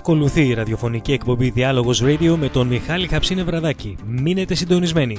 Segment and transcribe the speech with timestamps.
[0.00, 3.96] Ακολουθεί η ραδιοφωνική εκπομπή Διάλογος Radio με τον Μιχάλη Χαψίνε Βραδάκη.
[4.06, 5.18] Μείνετε συντονισμένοι.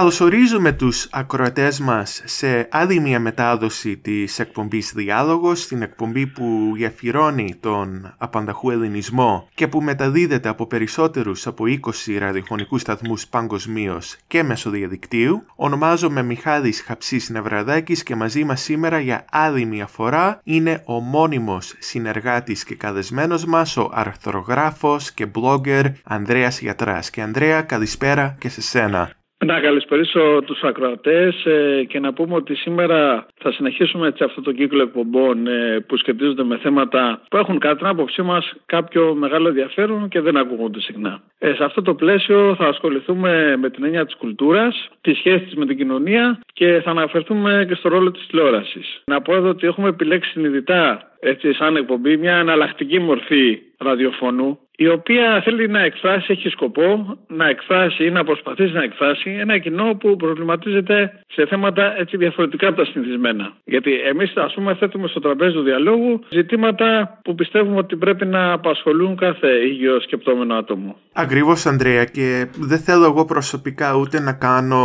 [0.00, 7.56] Καλωσορίζουμε τους ακροατές μας σε άλλη μια μετάδοση της εκπομπής Διάλογος, την εκπομπή που γεφυρώνει
[7.60, 14.70] τον απανταχού ελληνισμό και που μεταδίδεται από περισσότερους από 20 ραδιοφωνικούς σταθμούς παγκοσμίως και μέσω
[14.70, 15.44] διαδικτύου.
[15.56, 21.74] Ονομάζομαι Μιχάλης Χαψής Νευραδάκης και μαζί μας σήμερα για άλλη μια φορά είναι ο μόνιμος
[21.78, 27.10] συνεργάτης και καλεσμένος μας, ο αρθρογράφος και blogger Ανδρέας Γιατράς.
[27.10, 29.18] Και Ανδρέα, καλησπέρα και σε σένα.
[29.44, 34.52] Να καλησπερίσω τους ακροατές ε, και να πούμε ότι σήμερα θα συνεχίσουμε έτσι αυτό το
[34.52, 39.48] κύκλο εκπομπών ε, που σχετίζονται με θέματα που έχουν κατά την άποψή μας κάποιο μεγάλο
[39.48, 41.22] ενδιαφέρον και δεν ακούγονται συχνά.
[41.38, 45.54] Ε, σε αυτό το πλαίσιο θα ασχοληθούμε με την έννοια της κουλτούρας, τη σχέση της
[45.54, 49.02] με την κοινωνία και θα αναφερθούμε και στο ρόλο της τηλεόρασης.
[49.04, 54.88] Να πω εδώ ότι έχουμε επιλέξει συνειδητά έτσι σαν εκπομπή μια εναλλακτική μορφή ραδιοφωνού η
[54.88, 59.94] οποία θέλει να εκφράσει, έχει σκοπό να εκφράσει ή να προσπαθήσει να εκφράσει ένα κοινό
[60.00, 63.52] που προβληματίζεται σε θέματα έτσι διαφορετικά από τα συνηθισμένα.
[63.64, 68.52] Γιατί εμείς, ας πούμε, θέτουμε στο τραπέζι του διαλόγου ζητήματα που πιστεύουμε ότι πρέπει να
[68.52, 70.96] απασχολούν κάθε υγιό σκεπτόμενο άτομο.
[71.12, 74.84] Ακριβώς, Ανδρέα, και δεν θέλω εγώ προσωπικά ούτε να κάνω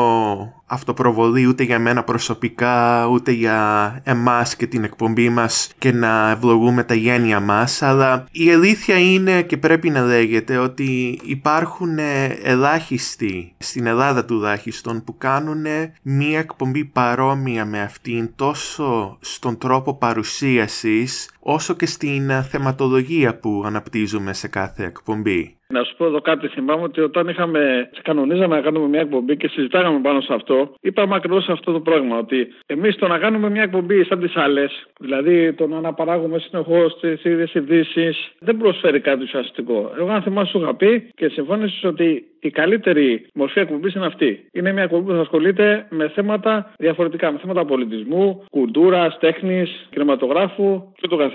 [0.66, 6.84] αυτοπροβολή ούτε για μένα προσωπικά ούτε για εμάς και την εκπομπή μας και να ευλογούμε
[6.84, 11.98] τα γένεια μας αλλά η αλήθεια είναι και πρέπει να λέγεται ότι υπάρχουν
[12.44, 15.66] ελάχιστοι στην Ελλάδα τουλάχιστον που κάνουν
[16.02, 24.34] μία εκπομπή παρόμοια με αυτήν τόσο στον τρόπο παρουσίασης όσο και στην θεματολογία που αναπτύσσουμε
[24.34, 25.58] σε κάθε εκπομπή.
[25.68, 26.48] Να σου πω εδώ κάτι.
[26.48, 31.16] Θυμάμαι ότι όταν είχαμε, κανονίζαμε να κάνουμε μια εκπομπή και συζητάγαμε πάνω σε αυτό, είπαμε
[31.16, 32.18] ακριβώς αυτό το πράγμα.
[32.18, 37.00] Ότι εμείς το να κάνουμε μια εκπομπή σαν τις άλλες, δηλαδή το να αναπαράγουμε συνεχώς
[37.00, 39.92] τις ίδιες ειδήσεις, δεν προσφέρει κάτι ουσιαστικό.
[39.98, 44.50] Εγώ, αν θυμάσαι, σου είχα πει και συμφώνησες ότι η καλύτερη μορφή εκπομπής είναι αυτή.
[44.52, 50.82] Είναι μια εκπομπή που θα ασχολείται με θέματα διαφορετικά, με θέματα πολιτισμού, κουλτούρας, τέχνης, κινηματογράφου
[51.02, 51.35] κ.ο.κ.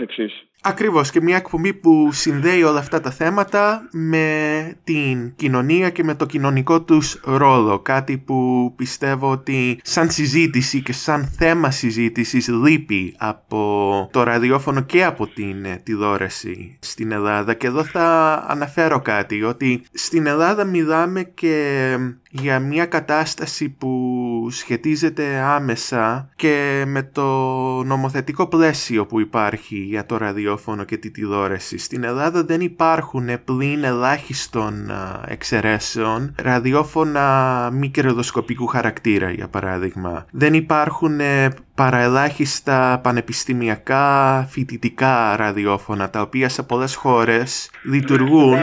[0.62, 6.14] Ακριβώς και μια εκπομπή που συνδέει όλα αυτά τα θέματα με την κοινωνία και με
[6.14, 7.78] το κοινωνικό τους ρόλο.
[7.78, 15.04] Κάτι που πιστεύω ότι σαν συζήτηση και σαν θέμα συζήτησης λείπει από το ραδιόφωνο και
[15.04, 17.54] από την τηλεόραση στην Ελλάδα.
[17.54, 21.96] Και εδώ θα αναφέρω κάτι, ότι στην Ελλάδα μιλάμε και
[22.30, 27.26] για μια κατάσταση που σχετίζεται άμεσα και με το
[27.84, 31.78] νομοθετικό πλαίσιο που υπάρχει για το ραδιόφωνο και τη τηλεόραση.
[31.78, 34.90] Στην Ελλάδα δεν υπάρχουν πλην ελάχιστων
[35.26, 40.26] εξαιρέσεων ραδιόφωνα μη κερδοσκοπικού χαρακτήρα για παράδειγμα.
[40.30, 41.20] Δεν υπάρχουν
[41.74, 48.58] παραελάχιστα πανεπιστημιακά φοιτητικά ραδιόφωνα τα οποία σε πολλές χώρες λειτουργούν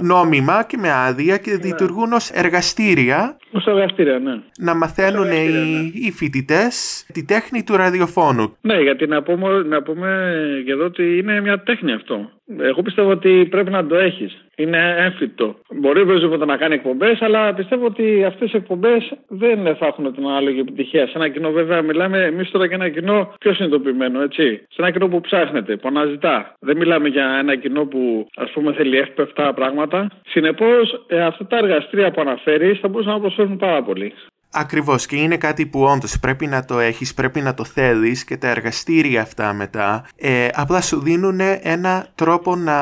[0.00, 4.40] νόμιμα και με άδεια και λειτουργούν ως εργαστήρια Ω εργαστήρια, ναι.
[4.58, 6.06] Να μαθαίνουν οι, ναι.
[6.06, 8.56] οι φοιτητές τη τέχνη του ραδιοφώνου.
[8.60, 10.32] Ναι, γιατί να πούμε, να πούμε
[10.64, 12.30] και εδώ ότι είναι μια τέχνη αυτό.
[12.58, 14.44] Εγώ πιστεύω ότι πρέπει να το έχεις.
[14.56, 15.56] Είναι έμφυτο.
[15.74, 20.26] Μπορεί οπωσδήποτε να κάνει εκπομπές, αλλά πιστεύω ότι αυτές οι εκπομπές δεν θα έχουν την
[20.26, 21.06] ανάλογη επιτυχία.
[21.06, 24.56] Σε ένα κοινό, βέβαια, μιλάμε εμείς τώρα για ένα κοινό πιο συνειδητοποιημένο, έτσι.
[24.68, 26.54] Σε ένα κοινό που ψάχνεται, που αναζητά.
[26.60, 30.08] Δεν μιλάμε για ένα κοινό που, ας πούμε, θέλει εύπευτα πράγματα.
[30.26, 34.12] Συνεπώς, ε, αυτά τα εργαστήρια που αναφέρεις θα μπορούσαν να προσφέρουν πάρα πολύ.
[34.58, 38.36] Ακριβώς και είναι κάτι που όντως πρέπει να το έχεις, πρέπει να το θέλεις και
[38.36, 42.76] τα εργαστήρια αυτά μετά ε, απλά σου δίνουν ένα τρόπο να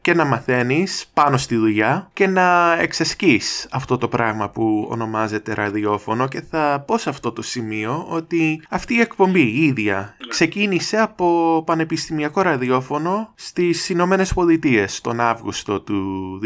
[0.00, 6.28] και να μαθαίνεις πάνω στη δουλειά και να εξασκείς αυτό το πράγμα που ονομάζεται ραδιόφωνο
[6.28, 11.62] και θα πω σε αυτό το σημείο ότι αυτή η εκπομπή η ίδια ξεκίνησε από
[11.66, 16.40] πανεπιστημιακό ραδιόφωνο στις Ηνωμένες Πολιτείες τον Αύγουστο του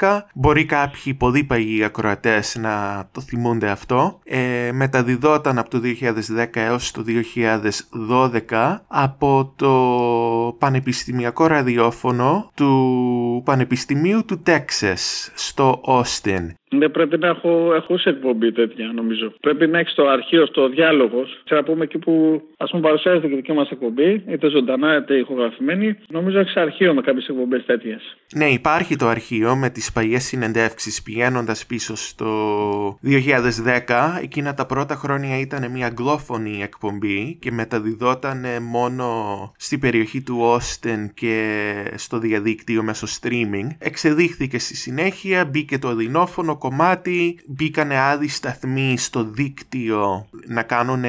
[0.00, 3.94] 2010 μπορεί κάποιοι πολύ παγιοί ακροατές να το θυμούνται αυτό
[4.24, 7.04] ε, μεταδιδόταν από το 2010 έως το
[8.48, 9.72] 2012 από το
[10.58, 18.52] πανεπιστημιακό ραδιόφωνο του Πανεπιστημίου του Τέξες στο Όστιν Δεν πρέπει να έχω, έχω σε εκπομπή
[18.52, 19.32] τέτοια, νομίζω.
[19.40, 21.40] Πρέπει να έχεις το αρχείο, στο διάλογος.
[21.44, 25.14] Ξέρω να πούμε εκεί που ας πούμε παρουσιάζεται και δική μας εκπομπή, είτε ζωντανά είτε
[25.14, 25.96] ηχογραφημένη.
[26.08, 28.16] Νομίζω έχεις αρχείο με κάποιες εκπομπές τέτοιες.
[28.34, 32.28] Ναι, υπάρχει το αρχείο με τις παλιές συνεντεύξεις πηγαίνοντας πίσω στο
[33.02, 34.18] 2010.
[34.22, 39.06] Εκείνα τα πρώτα χρόνια ήταν μια αγγλόφωνη εκπομπή και μεταδιδόταν μόνο
[39.56, 41.64] στην περιοχή του Όστεν και
[41.94, 43.68] στο διαδίκτυο μέσω streaming.
[43.78, 51.04] Εξεδείχθηκε στη συνέχεια, μπήκε το ελληνόφωνο κομμάτι, μπήκανε άδειοι σταθμοί στο δίκτυο να κάνουν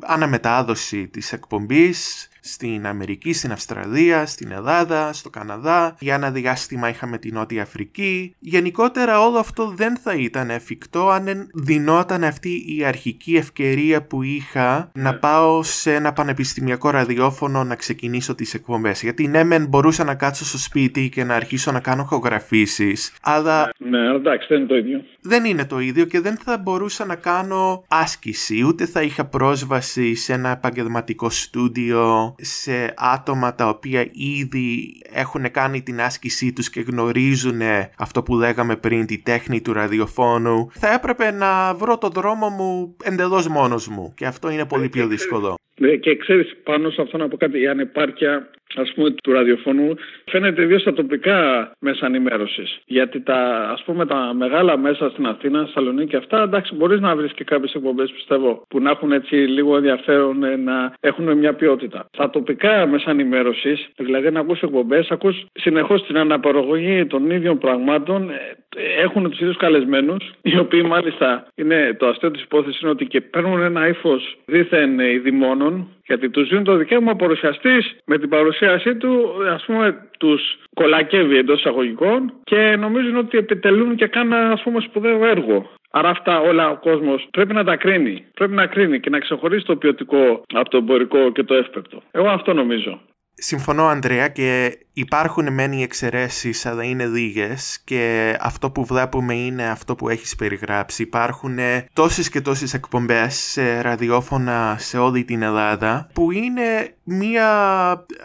[0.00, 5.96] αναμετάδοση της εκπομπής στην Αμερική, στην Αυστραλία, στην Ελλάδα, στο Καναδά.
[6.00, 8.34] Για ένα διάστημα είχαμε την Νότια Αφρική.
[8.38, 14.90] Γενικότερα όλο αυτό δεν θα ήταν εφικτό αν δινόταν αυτή η αρχική ευκαιρία που είχα
[14.94, 15.18] να ναι.
[15.18, 19.02] πάω σε ένα πανεπιστημιακό ραδιόφωνο να ξεκινήσω τις εκπομπές.
[19.02, 23.70] Γιατί ναι μεν μπορούσα να κάτσω στο σπίτι και να αρχίσω να κάνω χογραφήσεις, αλλά...
[23.78, 25.04] Ναι, εντάξει, δεν είναι το ίδιο.
[25.22, 30.14] Δεν είναι το ίδιο και δεν θα μπορούσα να κάνω άσκηση, ούτε θα είχα πρόσβαση
[30.14, 36.80] σε ένα επαγγελματικό στούντιο σε άτομα τα οποία ήδη έχουν κάνει την άσκησή τους και
[36.80, 37.60] γνωρίζουν
[37.98, 42.96] αυτό που λέγαμε πριν, τη τέχνη του ραδιοφώνου, θα έπρεπε να βρω το δρόμο μου
[43.02, 45.54] εντελώς μόνος μου και αυτό είναι πολύ πιο δύσκολο.
[45.80, 49.94] Ναι, και ξέρεις πάνω σε αυτό να πω κάτι, η ανεπάρκεια ας πούμε του ραδιοφωνού
[50.26, 52.80] φαίνεται ιδίως στα τοπικά μέσα ενημέρωσης.
[52.86, 57.16] Γιατί τα, ας πούμε, τα μεγάλα μέσα στην Αθήνα, Σαλονίκη και αυτά, εντάξει, μπορείς να
[57.16, 61.54] βρεις και κάποιες εκπομπές, πιστεύω, που να έχουν έτσι λίγο ενδιαφέρον ε, να έχουν μια
[61.54, 62.06] ποιότητα.
[62.12, 68.30] Στα τοπικά μέσα ενημέρωσης, δηλαδή να ακούς εκπομπές, ακούς συνεχώς την αναπαραγωγή των ίδιων πραγμάτων,
[68.30, 68.34] ε,
[68.76, 73.20] έχουν τους ίδιους καλεσμένους, οι οποίοι μάλιστα είναι το αστείο της υπόθεσης είναι ότι και
[73.20, 79.32] παίρνουν ένα ύφος δίθεν ειδημόνων, γιατί τους δίνουν το δικαίωμα παρουσιαστής με την παρουσίασή του,
[79.50, 85.24] ας πούμε, τους κολακεύει εντός εισαγωγικών και νομίζουν ότι επιτελούν και κάνουν ας πούμε σπουδαίο
[85.26, 85.70] έργο.
[85.90, 88.24] Άρα αυτά όλα ο κόσμος πρέπει να τα κρίνει.
[88.34, 92.02] Πρέπει να κρίνει και να ξεχωρίσει το ποιοτικό από το εμπορικό και το εύπεπτο.
[92.10, 93.00] Εγώ αυτό νομίζω.
[93.42, 99.68] Συμφωνώ, Ανδρέα, και υπάρχουν μεν οι εξαιρέσεις, αλλά είναι λίγες και αυτό που βλέπουμε είναι
[99.68, 101.02] αυτό που έχεις περιγράψει.
[101.02, 101.58] Υπάρχουν
[101.92, 107.48] τόσες και τόσες εκπομπές σε ραδιόφωνα σε όλη την Ελλάδα που είναι μία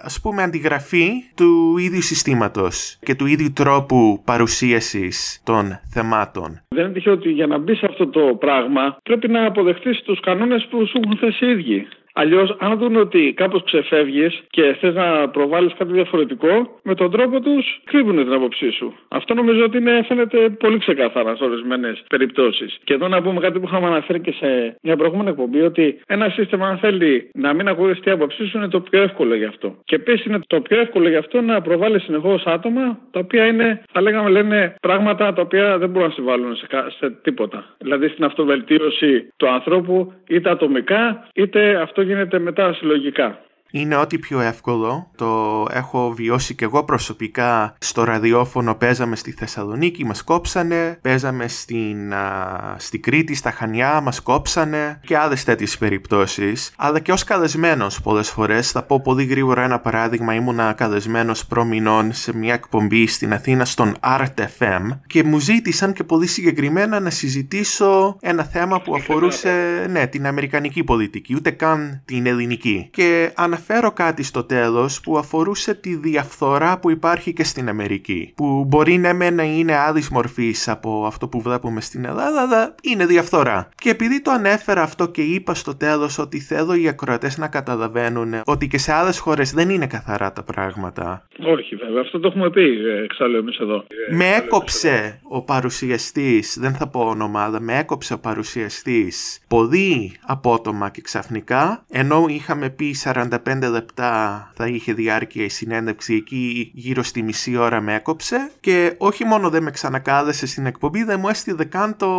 [0.03, 6.62] ας πούμε αντιγραφή του ίδιου συστήματος και του ίδιου τρόπου παρουσίασης των θεμάτων.
[6.67, 10.19] Δεν είναι τυχαίο ότι για να μπει σε αυτό το πράγμα πρέπει να αποδεχτείς τους
[10.19, 11.88] κανόνες που σου έχουν θέσει οι ίδιοι.
[12.17, 17.39] Αλλιώς, αν δουν ότι κάπως ξεφεύγεις και θες να προβάλλεις κάτι διαφορετικό, με τον τρόπο
[17.39, 18.94] τους κρύβουν την άποψή σου.
[19.07, 22.77] Αυτό νομίζω ότι είναι, φαίνεται πολύ ξεκάθαρα σε ορισμένες περιπτώσεις.
[22.83, 26.29] Και εδώ να πούμε κάτι που είχαμε αναφέρει και σε μια προηγούμενη εκπομπή, ότι ένα
[26.29, 29.75] σύστημα, αν θέλει να μην ακούγεται την άποψή σου, είναι το πιο εύκολο γι' αυτό.
[29.85, 33.81] Και επίσης είναι το πιο εύκολο γι' αυτό να προβάλλεις συνεχώς άτομα τα οποία είναι,
[33.91, 36.67] θα λέγαμε, λένε πράγματα τα οποία δεν μπορούν να συμβάλλουν σε,
[36.97, 37.65] σε τίποτα.
[37.77, 43.39] Δηλαδή στην αυτοβελτίωση του ανθρώπου, είτε ατομικά, είτε αυτό γίνεται μετά συλλογικά
[43.80, 45.12] είναι ό,τι πιο εύκολο.
[45.16, 48.75] Το έχω βιώσει και εγώ προσωπικά στο ραδιόφωνο.
[48.75, 50.98] Παίζαμε στη Θεσσαλονίκη, μας κόψανε.
[51.01, 55.00] Παίζαμε στην, α, στη Κρήτη, στα Χανιά, μας κόψανε.
[55.06, 56.74] Και άλλες τέτοιες περιπτώσεις.
[56.77, 58.72] Αλλά και ως καλεσμένος πολλές φορές.
[58.72, 60.33] Θα πω πολύ γρήγορα ένα παράδειγμα.
[60.33, 66.04] Ήμουνα καλεσμένος προμηνών σε μια εκπομπή στην Αθήνα στον Art FM και μου ζήτησαν και
[66.04, 72.25] πολύ συγκεκριμένα να συζητήσω ένα θέμα που αφορούσε ναι, την Αμερικανική πολιτική, ούτε καν την
[72.25, 72.89] ελληνική.
[72.92, 73.63] Και αναφέρω
[73.94, 78.33] κάτι στο τέλος που αφορούσε τη διαφθορά που υπάρχει και στην Αμερική.
[78.35, 82.75] Που μπορεί ναι με να είναι άλλη μορφής από αυτό που βλέπουμε στην Ελλάδα, αλλά
[82.83, 83.69] είναι διαφθορά.
[83.75, 88.34] Και επειδή το ανέφερα αυτό και είπα στο τέλος ότι θέλω οι ακροατές να καταλαβαίνουν
[88.45, 91.27] ότι και σε άλλες χώρες δεν είναι καθαρά τα πράγματα.
[91.39, 93.84] Όχι βέβαια, αυτό το έχουμε πει ε, εξάλλου εμείς εδώ.
[94.12, 100.89] Με έκοψε ο παρουσιαστής, δεν θα πω όνομα, αλλά με έκοψε ο παρουσιαστής πολύ απότομα
[100.89, 103.38] και ξαφνικά, ενώ είχαμε πει 45
[103.71, 109.25] λεπτά θα είχε διάρκεια η συνέντευξη εκεί γύρω στη μισή ώρα με έκοψε και όχι
[109.25, 112.09] μόνο δεν με ξανακάλεσε στην εκπομπή δεν μου έστειλε καν το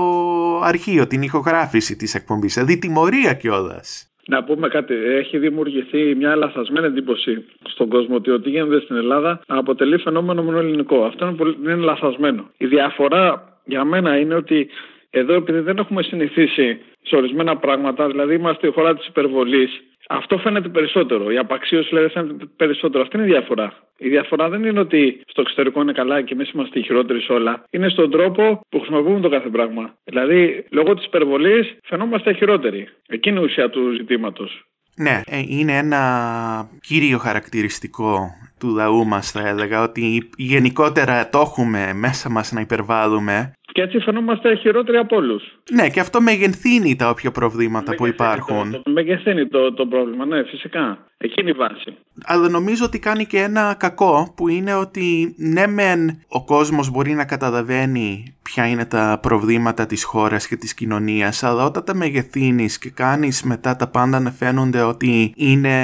[0.63, 4.11] αρχείο, την ηχογράφηση της εκπομπής, δηλαδή τιμωρία κιόλας.
[4.29, 4.95] Να πούμε κάτι.
[4.95, 10.59] Έχει δημιουργηθεί μια λαθασμένη εντύπωση στον κόσμο ότι ό,τι γίνεται στην Ελλάδα αποτελεί φαινόμενο μόνο
[10.59, 11.05] ελληνικό.
[11.05, 12.51] Αυτό είναι, πολύ, είναι λαθασμένο.
[12.57, 14.69] Η διαφορά για μένα είναι ότι
[15.11, 19.71] εδώ επειδή δεν έχουμε συνηθίσει σε ορισμένα πράγματα, δηλαδή είμαστε η χώρα της υπερβολής,
[20.09, 21.31] αυτό φαίνεται περισσότερο.
[21.31, 23.03] Η απαξίωση δηλαδή φαίνεται περισσότερο.
[23.03, 23.73] Αυτή είναι η διαφορά.
[23.99, 27.33] Η διαφορά δεν είναι ότι στο εξωτερικό είναι καλά και εμείς είμαστε οι χειρότεροι σε
[27.33, 27.65] όλα.
[27.71, 29.95] Είναι στον τρόπο που χρησιμοποιούμε το κάθε πράγμα.
[30.05, 32.89] Δηλαδή, λόγω της υπερβολής φαινόμαστε χειρότεροι.
[33.09, 34.67] Εκείνη η ουσία του ζητήματος.
[34.97, 41.93] Ναι, ε, είναι ένα κύριο χαρακτηριστικό του λαού μας θα έλεγα ότι γενικότερα το έχουμε
[41.93, 45.43] μέσα μας να υπερβάλλουμε Και έτσι φαινόμαστε χειρότεροι από όλους.
[45.71, 48.71] Ναι, και αυτό μεγενθύνει τα όποια προβλήματα που υπάρχουν.
[48.71, 50.99] Το, το, μεγεθύνει το, το πρόβλημα, ναι, φυσικά.
[51.19, 51.97] Εκείνη η βάση.
[52.25, 57.13] Αλλά νομίζω ότι κάνει και ένα κακό που είναι ότι ναι μεν ο κόσμος μπορεί
[57.13, 62.79] να καταλαβαίνει ποια είναι τα προβλήματα της χώρας και της κοινωνίας αλλά όταν τα μεγεθύνεις
[62.79, 65.77] και κάνεις μετά τα πάντα να φαίνονται ότι είναι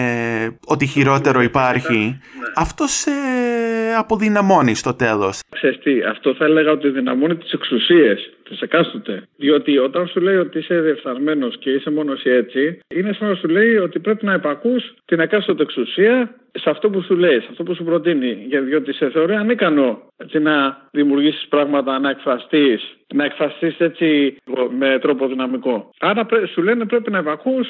[0.67, 2.19] ότι χειρότερο υπάρχει ναι.
[2.57, 3.11] αυτό σε
[3.99, 5.41] αποδυναμώνει στο τέλος.
[5.49, 9.23] Ξέρεις τι, αυτό θα έλεγα ότι δυναμώνει τις εξουσίες τι εκάστοτε.
[9.37, 13.49] Διότι όταν σου λέει ότι είσαι διεφθαρμένος και είσαι μόνος έτσι, είναι σαν να σου
[13.49, 17.63] λέει ότι πρέπει να υπακού την εκάστοτε εξουσία σε αυτό που σου λέει, σε αυτό
[17.63, 18.47] που σου προτείνει.
[18.65, 24.37] Διότι σε θεωρεί ανίκανο έτσι, να δημιουργήσεις πράγματα, να εκφραστείς, να εκφραστείς έτσι
[24.79, 25.91] με τρόπο δυναμικό.
[26.01, 27.61] Άρα σου λένε πρέπει να υπακού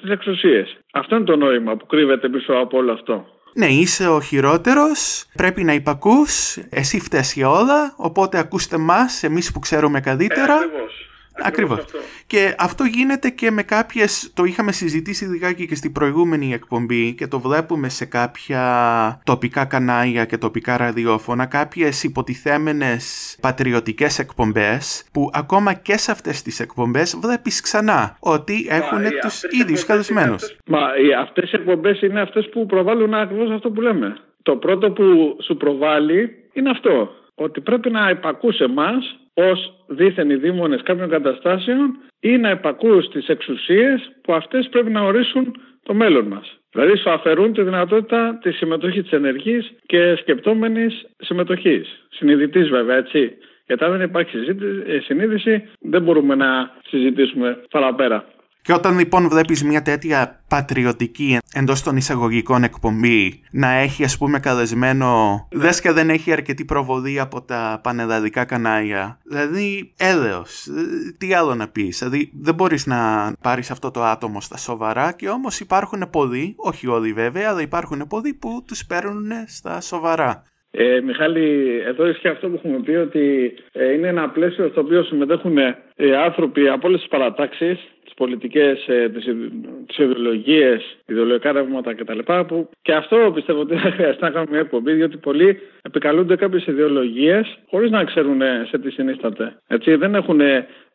[0.00, 0.76] τις εξουσίες.
[0.92, 3.26] Αυτό είναι το νόημα που κρύβεται πίσω από όλο αυτό.
[3.58, 9.52] Ναι, είσαι ο χειρότερος, πρέπει να υπακούς, εσύ φταίς για όλα, οπότε ακούστε μας, εμείς
[9.52, 10.54] που ξέρουμε καλύτερα.
[10.54, 10.66] Ε,
[11.42, 11.84] Ακριβώς.
[12.26, 17.26] Και αυτό γίνεται και με κάποιες, το είχαμε συζητήσει λιγάκι και στην προηγούμενη εκπομπή και
[17.26, 18.62] το βλέπουμε σε κάποια
[19.24, 26.60] τοπικά κανάλια και τοπικά ραδιόφωνα, κάποιες υποτιθέμενες πατριωτικές εκπομπές που ακόμα και σε αυτές τις
[26.60, 30.56] εκπομπές βλέπεις ξανά ότι έχουν Μα, τους ίδιους καλεσμένους.
[30.66, 30.80] Μα
[31.20, 34.16] αυτές οι εκπομπές είναι αυτές που προβάλλουν ακριβώς αυτό που λέμε.
[34.42, 37.10] Το πρώτο που σου προβάλλει είναι αυτό.
[37.34, 44.10] Ότι πρέπει να υπακούσε εμάς ως δίθεν δήμονες κάποιων καταστάσεων ή να υπακούουν στις εξουσίες
[44.22, 46.58] που αυτές πρέπει να ορίσουν το μέλλον μας.
[46.72, 52.06] Δηλαδή σου αφαιρούν τη δυνατότητα της συμμετοχής της ενεργής και σκεπτόμενης συμμετοχής.
[52.10, 53.32] Συνειδητής βέβαια έτσι.
[53.66, 54.36] Γιατί αν δεν υπάρχει
[55.04, 58.24] συνείδηση δεν μπορούμε να συζητήσουμε παραπέρα.
[58.66, 64.38] Και όταν λοιπόν βλέπεις μια τέτοια πατριωτική εντός των εισαγωγικών εκπομπή να έχει ας πούμε
[64.38, 65.08] καλεσμένο
[65.52, 70.66] δες και δεν έχει αρκετή προβολή από τα πανελλαδικά κανάλια δηλαδή έλεος,
[71.18, 72.96] τι άλλο να πεις δηλαδή δεν μπορείς να
[73.42, 78.06] πάρεις αυτό το άτομο στα σοβαρά και όμως υπάρχουν πολλοί, όχι όλοι βέβαια αλλά υπάρχουν
[78.08, 80.44] πολλοί που τους παίρνουν στα σοβαρά.
[80.70, 85.02] Ε, Μιχάλη, εδώ ισχύει αυτό που έχουμε πει ότι ε, είναι ένα πλαίσιο στο οποίο
[85.02, 85.74] συμμετέχουν ε,
[86.24, 87.78] άνθρωποι από όλες τις παρατάξεις
[88.16, 89.08] πολιτικές, ε,
[89.86, 92.18] τις ιδεολογίες, ιδεολογικά ρεύματα κτλ.
[92.48, 96.66] Που και αυτό πιστεύω ότι δεν χρειάζεται να κάνουμε μια εκπομπή, διότι πολλοί επικαλούνται κάποιες
[96.66, 99.56] ιδεολογίες χωρίς να ξέρουν σε τι συνίσταται.
[99.66, 100.40] Έτσι, δεν, έχουν,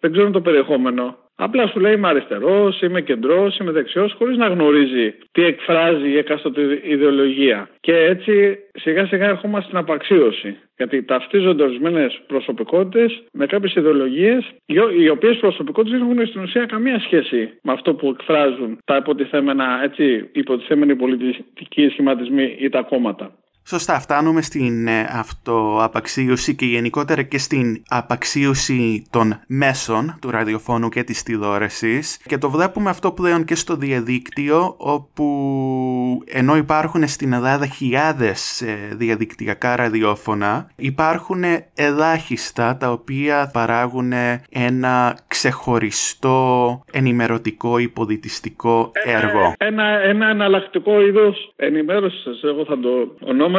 [0.02, 1.16] δεν ξέρουν το περιεχόμενο.
[1.36, 6.18] Απλά σου λέει είμαι αριστερός, είμαι κεντρός, είμαι δεξιός, χωρίς να γνωρίζει τι εκφράζει η
[6.18, 7.70] εκάστοτε ιδεολογία.
[7.80, 10.58] Και έτσι σιγά σιγά ερχόμαστε στην απαξίωση.
[10.78, 14.52] Γιατί ταυτίζονται ορισμένες προσωπικότητες με κάποιες ιδεολογίες,
[15.00, 19.80] οι οποίες προσωπικότητες δεν έχουν στην ουσία καμία σχέση με αυτό που εκφράζουν τα υποτιθέμενα,
[19.84, 23.32] έτσι, υποτιθέμενοι πολιτικοί σχηματισμοί ή τα κόμματα.
[23.72, 31.04] Σωστά, φτάνουμε στην ε, αυτοαπαξίωση και γενικότερα και στην απαξίωση των μέσων του ραδιοφώνου και
[31.04, 35.26] της τηλεόρασης και το βλέπουμε αυτό πλέον και στο διαδίκτυο όπου
[36.26, 41.44] ενώ υπάρχουν στην Ελλάδα χιλιάδες ε, διαδικτυακά ραδιόφωνα υπάρχουν
[41.76, 44.12] ελάχιστα τα οποία παράγουν
[44.50, 49.54] ένα ξεχωριστό ενημερωτικό ή πολιτιστικό έργο.
[49.58, 52.90] Ένα, ένα εναλλακτικό είδος ενημέρωσης, εγώ θα το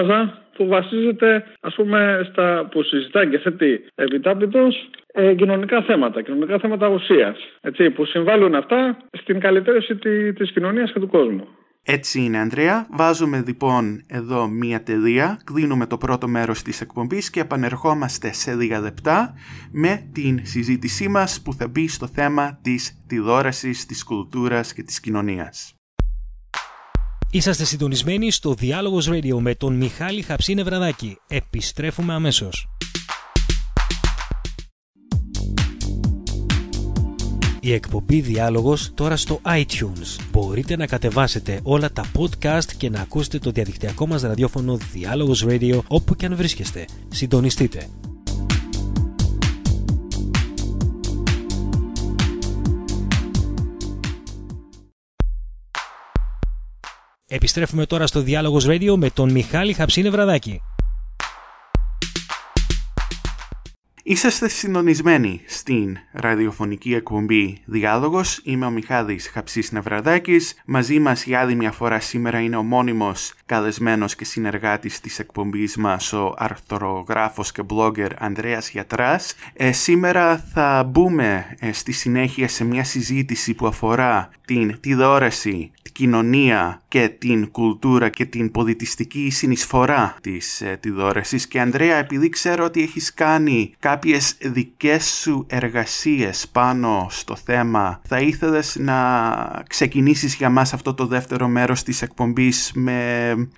[0.03, 6.59] ονόμασα που βασίζεται ας πούμε στα, που συζητάει και θέτει επιτάπητος ε, κοινωνικά θέματα, κοινωνικά
[6.59, 9.97] θέματα ουσίας έτσι, που συμβάλλουν αυτά στην καλυτέρωση
[10.35, 11.49] της κοινωνίας και του κόσμου.
[11.85, 17.41] Έτσι είναι Ανδρέα, βάζουμε λοιπόν εδώ μία τελεία, κλείνουμε το πρώτο μέρος της εκπομπής και
[17.41, 19.35] επανερχόμαστε σε λίγα λεπτά
[19.73, 25.01] με την συζήτησή μας που θα μπει στο θέμα της τηλεόρασης, της κουλτούρας και της
[25.01, 25.82] κοινωνίας.
[27.35, 31.19] Είσαστε συντονισμένοι στο Διάλογος Radio με τον Μιχάλη Χαψίνε Βραδάκη.
[31.29, 32.69] Επιστρέφουμε αμέσως.
[37.61, 40.21] Η εκπομπή Διάλογος τώρα στο iTunes.
[40.33, 45.81] Μπορείτε να κατεβάσετε όλα τα podcast και να ακούσετε το διαδικτυακό μας ραδιόφωνο Διάλογος Radio
[45.89, 46.85] όπου και αν βρίσκεστε.
[47.09, 47.89] Συντονιστείτε.
[57.35, 60.61] Επιστρέφουμε τώρα στο Διάλογος Radio με τον Μιχάλη Χαψίνε Βραδάκη.
[64.05, 68.41] Είσαστε συντονισμένοι στην ραδιοφωνική εκπομπή Διάλογος.
[68.45, 70.55] Είμαι ο Μιχάλης Χαψής Νευραδάκης.
[70.65, 75.77] Μαζί μας για άλλη μια φορά σήμερα είναι ο μόνιμος καλεσμένος και συνεργάτης της εκπομπής
[75.77, 79.35] μας ο αρθρογράφος και blogger Ανδρέας Γιατράς.
[79.53, 85.93] Ε, σήμερα θα μπούμε ε, στη συνέχεια σε μια συζήτηση που αφορά την τηλεόραση, την
[85.93, 92.65] κοινωνία και την κουλτούρα και την πολιτιστική συνεισφορά της ε, τηλεόρασης και Ανδρέα επειδή ξέρω
[92.65, 98.01] ότι έχεις κάνει κάποιες δικές σου εργασίες πάνω στο θέμα.
[98.05, 98.97] Θα ήθελες να
[99.69, 102.99] ξεκινήσεις για μας αυτό το δεύτερο μέρος της εκπομπής με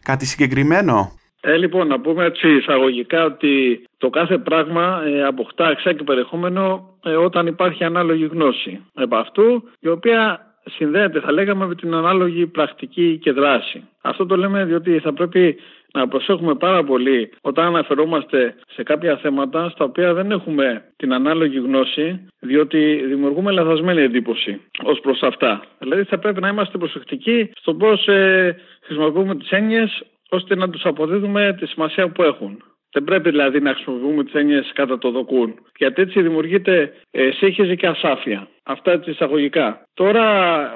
[0.03, 5.93] κάτι συγκεκριμένο; Ε, λοιπόν, να πούμε έτσι εισαγωγικά ότι το κάθε πράγμα ε, αποκτά εξά
[5.93, 11.75] και περιεχόμενο ε, όταν υπάρχει ανάλογη γνώση επ' αυτού, η οποία συνδέεται, θα λέγαμε, με
[11.75, 13.83] την ανάλογη πρακτική και δράση.
[14.01, 15.57] Αυτό το λέμε διότι θα πρέπει
[15.95, 21.59] να προσέχουμε πάρα πολύ όταν αναφερόμαστε σε κάποια θέματα στα οποία δεν έχουμε την ανάλογη
[21.59, 25.65] γνώση, διότι δημιουργούμε λαθασμένη εντύπωση ως προς αυτά.
[25.79, 30.85] Δηλαδή, θα πρέπει να είμαστε προσεκτικοί στο πώς ε, χρησιμοποιούμε τις έννοιες ώστε να τους
[30.85, 32.63] αποδίδουμε τη σημασία που έχουν.
[32.93, 35.55] Δεν πρέπει δηλαδή να χρησιμοποιούμε τις έννοιες κατά το δοκούν.
[35.77, 38.49] Γιατί έτσι δημιουργείται ε, σύγχυση και ασάφεια.
[38.63, 39.87] Αυτά έτσι εισαγωγικά.
[39.95, 40.27] Τώρα,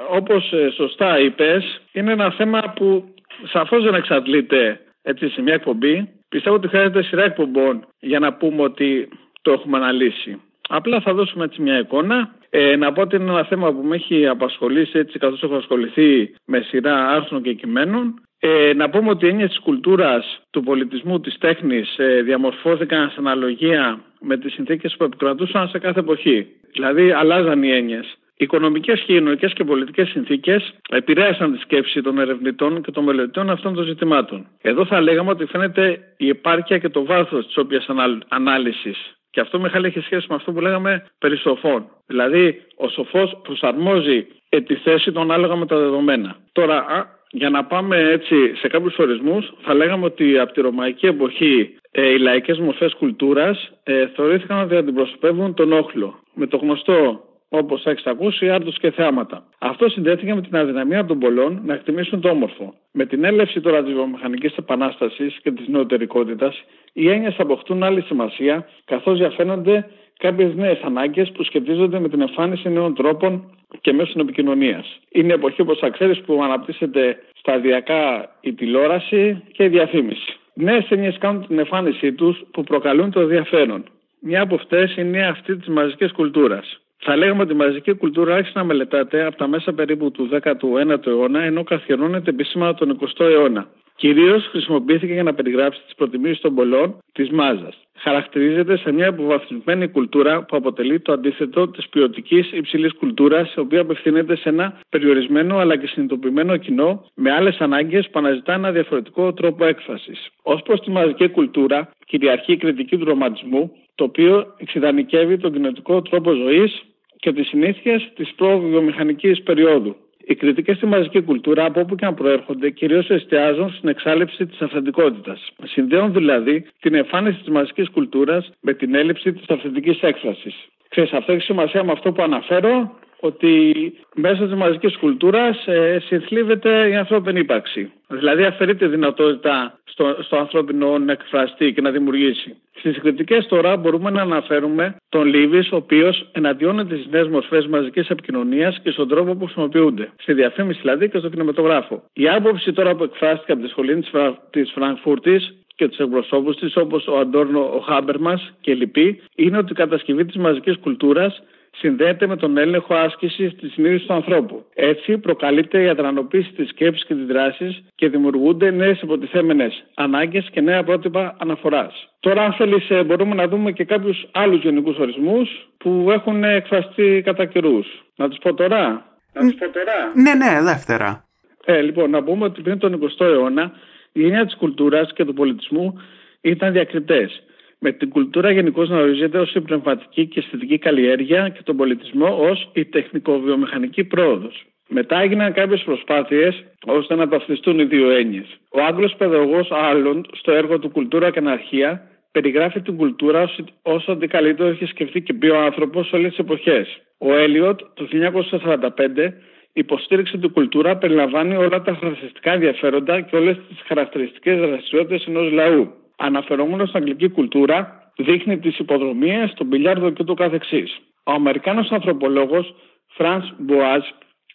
[0.09, 6.09] όπως ε, σωστά είπες, είναι ένα θέμα που σαφώς δεν εξαντλείται έτσι σε μια εκπομπή.
[6.29, 9.09] Πιστεύω ότι χρειάζεται σειρά εκπομπών για να πούμε ότι
[9.41, 10.41] το έχουμε αναλύσει.
[10.69, 12.33] Απλά θα δώσουμε έτσι μια εικόνα.
[12.49, 16.33] Ε, να πω ότι είναι ένα θέμα που με έχει απασχολήσει έτσι καθώς έχω ασχοληθεί
[16.45, 18.21] με σειρά άρθρων και κειμένων.
[18.39, 23.15] Ε, να πούμε ότι οι έννοιες της κουλτούρας, του πολιτισμού, της τέχνης ε, διαμορφώθηκαν σε
[23.17, 26.47] αναλογία με τις συνθήκες που επικρατούσαν σε κάθε εποχή.
[26.71, 28.17] Δηλαδή αλλάζαν οι έννοιες.
[28.41, 33.73] Οι οικονομικέ, κοινωνικές και πολιτικές συνθήκες επηρέασαν τη σκέψη των ερευνητών και των μελετητών αυτών
[33.73, 34.47] των ζητημάτων.
[34.61, 37.87] Εδώ θα λέγαμε ότι φαίνεται η επάρκεια και το βάθος της όποιας
[38.27, 38.97] ανάλυσης.
[39.29, 41.85] Και αυτό μεγάλη έχει σχέση με αυτό που λέγαμε περί σοφών.
[42.05, 44.27] Δηλαδή, ο σοφός προσαρμόζει
[44.65, 46.35] τη θέση του ανάλογα με τα δεδομένα.
[46.51, 46.85] Τώρα,
[47.31, 52.09] για να πάμε έτσι σε κάποιους ορισμούς, θα λέγαμε ότι από τη ρωμαϊκή εποχή ε,
[52.09, 56.19] οι λαϊκές μορφές κουλτούρας ε, θεωρήθηκαν ότι αντιπροσωπεύουν τον όχλο.
[56.33, 59.43] Με το γνωστό όπως έχεις ακούσει, άρτου και θεάματα.
[59.59, 62.73] Αυτό συνδέθηκε με την αδυναμία των πολλών να εκτιμήσουν το όμορφο.
[62.91, 66.63] Με την έλευση τώρα τη βιομηχανική επανάστασης και της νεωτερικότητας,
[66.93, 72.69] οι έννοιες αποκτούν άλλη σημασία, καθώς διαφαίνονται κάποιες νέες ανάγκες που σχετίζονται με την εμφάνιση
[72.69, 74.99] νέων τρόπων και μέσων επικοινωνίας.
[75.11, 80.37] Είναι εποχή, όπως θα ξέρεις, που αναπτύσσεται σταδιακά η τηλεόραση και η διαφήμιση.
[80.53, 83.83] Νέες έννοιες κάνουν την εμφάνισή τους που προκαλούν το ενδιαφέρον.
[84.19, 86.79] Μια από αυτές είναι αυτή της μαζικής κουλτούρας.
[87.01, 91.07] Θα λέγαμε ότι η μαζική κουλτούρα άρχισε να μελετάται από τα μέσα περίπου του 19ου
[91.07, 93.67] αιώνα, ενώ καθιερώνεται επίσημα τον 20ο αιώνα.
[93.95, 97.77] Κυρίως χρησιμοποιήθηκε για να περιγράψει τις προτιμήσεις των πολλών της μάζας.
[97.95, 103.81] Χαρακτηρίζεται σε μια αποβαθμισμένη κουλτούρα που αποτελεί το αντίθετο της ποιοτικής υψηλής κουλτούρας, η οποία
[103.81, 109.33] απευθύνεται σε ένα περιορισμένο αλλά και συνειδητοποιημένο κοινό με άλλες ανάγκες που αναζητά ένα διαφορετικό
[109.33, 110.29] τρόπο έκφρασης.
[110.41, 116.01] Ω προς τη μαζική κουλτούρα, κυριαρχεί η κριτική του ρομαντισμού, το οποίο εξειδανικεύει τον κοινωτικό
[116.01, 116.83] τρόπο ζωής
[117.19, 119.95] και τις συνήθειες της προ-βιομηχανική περίοδου.
[120.25, 124.61] Οι κριτικές στη μαζική κουλτούρα, από όπου και αν προέρχονται, κυρίως εστιάζουν στην εξάλληψη της
[124.61, 125.51] αυθεντικότητας.
[125.63, 130.67] Συνδέουν δηλαδή την εμφάνιση της μαζικής κουλτούρας με την έλλειψη της αυθεντικής έκφρασης.
[130.89, 136.89] Ξέρεις, αυτό έχει σημασία με αυτό που αναφέρω, ότι μέσα της μαζικής κουλτούρας ε, συνθλίβεται
[136.89, 137.91] η ανθρώπινη ύπαρξη.
[138.07, 142.55] Δηλαδή αφαιρείται δυνατότητα στο, στο ανθρώπινο να εκφραστεί και να δημιουργήσει.
[142.77, 148.09] Στις κριτικέ τώρα μπορούμε να αναφέρουμε τον Λίβι, ο οποίος εναντιώνεται στι νέες μορφές μαζικής
[148.09, 150.09] επικοινωνίας και στον τρόπο που χρησιμοποιούνται.
[150.17, 152.03] Στη διαφήμιση δηλαδή και στο κινηματογράφο.
[152.13, 154.03] Η άποψη τώρα που εκφράστηκε από τη σχολή
[154.49, 159.71] της Φραγκφούρτης και τους εκπροσώπους της, όπως ο Αντόρνο, ο Χάμπερμας και λοιποί, είναι ότι
[159.71, 161.43] η κατασκευή της μαζικής κουλτούρας
[161.79, 164.65] συνδέεται με τον έλεγχο άσκησης της συνείδηση του ανθρώπου.
[164.73, 170.61] Έτσι, προκαλείται η αδρανοποίηση της σκέψης και της δράσης και δημιουργούνται νέες υποτιθέμενες ανάγκες και
[170.61, 172.09] νέα πρότυπα αναφοράς.
[172.19, 177.21] Τώρα, αν θέλεις, ε, μπορούμε να δούμε και κάποιους άλλους γενικούς ορισμούς που έχουν εκφραστεί
[177.25, 177.87] κατά καιρούς.
[178.15, 179.05] Να τους πω τώρα.
[179.33, 180.11] Να τους πω τώρα.
[180.15, 181.23] Ναι, ναι, δεύτερα.
[181.65, 183.71] Ε, λοιπόν, να πούμε ότι πριν τον 20ο αιώνα
[184.11, 186.01] η έννοια της κουλτούρας και του πολιτισμού
[186.41, 187.43] ήταν διακριτές
[187.79, 192.37] με την κουλτούρα γενικώ να ορίζεται ως η πνευματική και αισθητική καλλιέργεια και τον πολιτισμό
[192.49, 194.65] ως η τεχνικοβιομηχανική πρόοδος.
[194.87, 198.59] Μετά έγιναν κάποιες προσπάθειες ώστε να ταυτιστούν οι δύο έννοιες.
[198.71, 203.49] Ο Άγγλος παιδαγωγός Άλλον, στο έργο του Κουλτούρα και Αναρχία, περιγράφει την κουλτούρα
[203.81, 207.01] όσο ότι καλύτερο έχει σκεφτεί και πει ο άνθρωπος σε όλες τις εποχές.
[207.17, 209.33] Ο Έλιοτ το 1945
[209.73, 215.51] υποστήριξε ότι η κουλτούρα περιλαμβάνει όλα τα χαρακτηριστικά ενδιαφέροντα και όλες τις χαρακτηριστικές δραστηριότητες ενός
[215.51, 220.99] λαού αναφερόμενο στην αγγλική κουλτούρα, δείχνει τις υποδρομίες, τον πιλιάρδο και το καθεξής.
[221.23, 222.75] Ο Αμερικάνος ανθρωπολόγος
[223.07, 224.03] Φραντ Μποάζ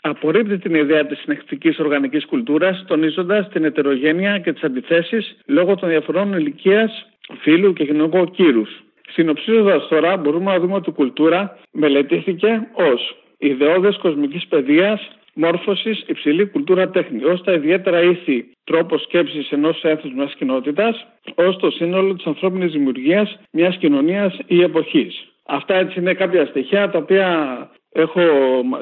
[0.00, 5.88] απορρίπτει την ιδέα της συνεχτικής οργανικής κουλτούρας, τονίζοντας την ετερογένεια και τις αντιθέσεις λόγω των
[5.88, 7.07] διαφορών ηλικίας,
[7.40, 8.83] φύλου και κοινωνικού κύρους.
[9.09, 16.47] Συνοψίζοντας τώρα, μπορούμε να δούμε ότι η κουλτούρα μελετήθηκε ως ιδεώδες κοσμικής παιδείας μόρφωσης, υψηλή
[16.47, 22.14] κουλτούρα τέχνη, ως τα ιδιαίτερα ήθη τρόπος σκέψης ενός έθνους μιας κοινότητας, ως το σύνολο
[22.14, 25.29] της ανθρώπινης δημιουργίας μιας κοινωνίας ή εποχής.
[25.47, 27.59] Αυτά έτσι είναι κάποια στοιχεία τα οποία
[27.92, 28.20] έχω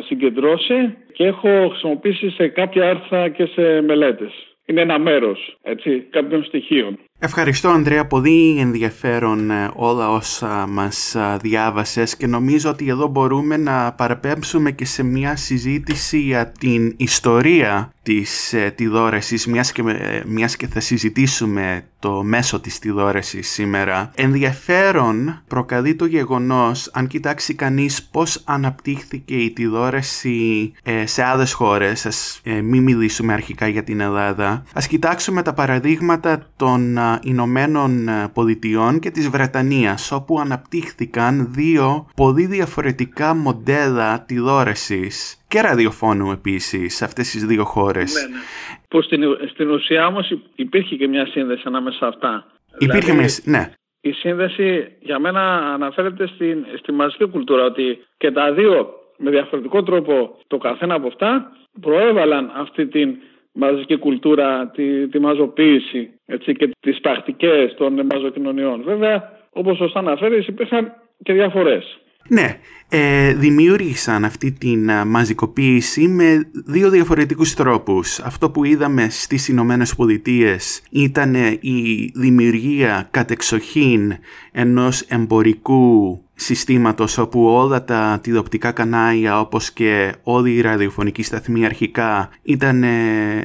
[0.07, 4.33] συγκεντρώσει και έχω χρησιμοποιήσει σε κάποια άρθρα και σε μελέτες.
[4.67, 6.99] Είναι ένα μέρος έτσι, κάποιων στοιχείων.
[7.25, 13.57] Ευχαριστώ Ανδρέα, πολύ ενδιαφέρον ε, όλα όσα μας ε, διάβασες και νομίζω ότι εδώ μπορούμε
[13.57, 19.83] να παραπέμψουμε και σε μια συζήτηση για την ιστορία της ε, τηλεόρασης μιας και,
[20.27, 24.11] μιας και θα συζητήσουμε το μέσο της τηλεόρασης σήμερα.
[24.15, 30.73] Ενδιαφέρον προκαλεί το γεγονός αν κοιτάξει κανείς πώς αναπτύχθηκε η τηλεόραση
[31.05, 36.99] σε άλλες χώρες, ας μην μιλήσουμε αρχικά για την Ελλάδα, ας κοιτάξουμε τα παραδείγματα των
[37.23, 46.31] Ηνωμένων ε, Πολιτειών και της Βρετανίας όπου αναπτύχθηκαν δύο πολύ διαφορετικά μοντέλα τηλεόρασης και ραδιοφώνου
[46.31, 48.15] επίσης σε αυτές τις δύο χώρες.
[48.15, 48.43] Ναι, ναι.
[48.89, 52.47] Που στην, στην ουσία όμως υπήρχε και μια σύνδεση ανάμεσα σε αυτά.
[52.79, 53.73] Υπήρχε δηλαδή, μια, ναι.
[54.01, 59.83] Η σύνδεση για μένα αναφέρεται στην, στη μαζική κουλτούρα ότι και τα δύο με διαφορετικό
[59.83, 63.17] τρόπο το καθένα από αυτά προέβαλαν αυτή την
[63.53, 68.83] μαζική κουλτούρα, τη, τη μαζοποίηση έτσι, και τις πρακτικές των μαζοκοινωνιών.
[68.83, 71.97] Βέβαια, όπως σωστά αναφέρεις, υπήρχαν και διαφορές.
[72.29, 78.19] Ναι, ε, δημιούργησαν αυτή την μαζικοποίηση με δύο διαφορετικούς τρόπους.
[78.19, 84.13] Αυτό που είδαμε στις Ηνωμένες Πολιτείες ήταν η δημιουργία κατεξοχήν
[84.53, 92.31] ενός εμπορικού συστήματος όπου όλα τα τηλεοπτικά κανάλια όπως και όλη η ραδιοφωνική σταθμή αρχικά
[92.43, 92.83] ήταν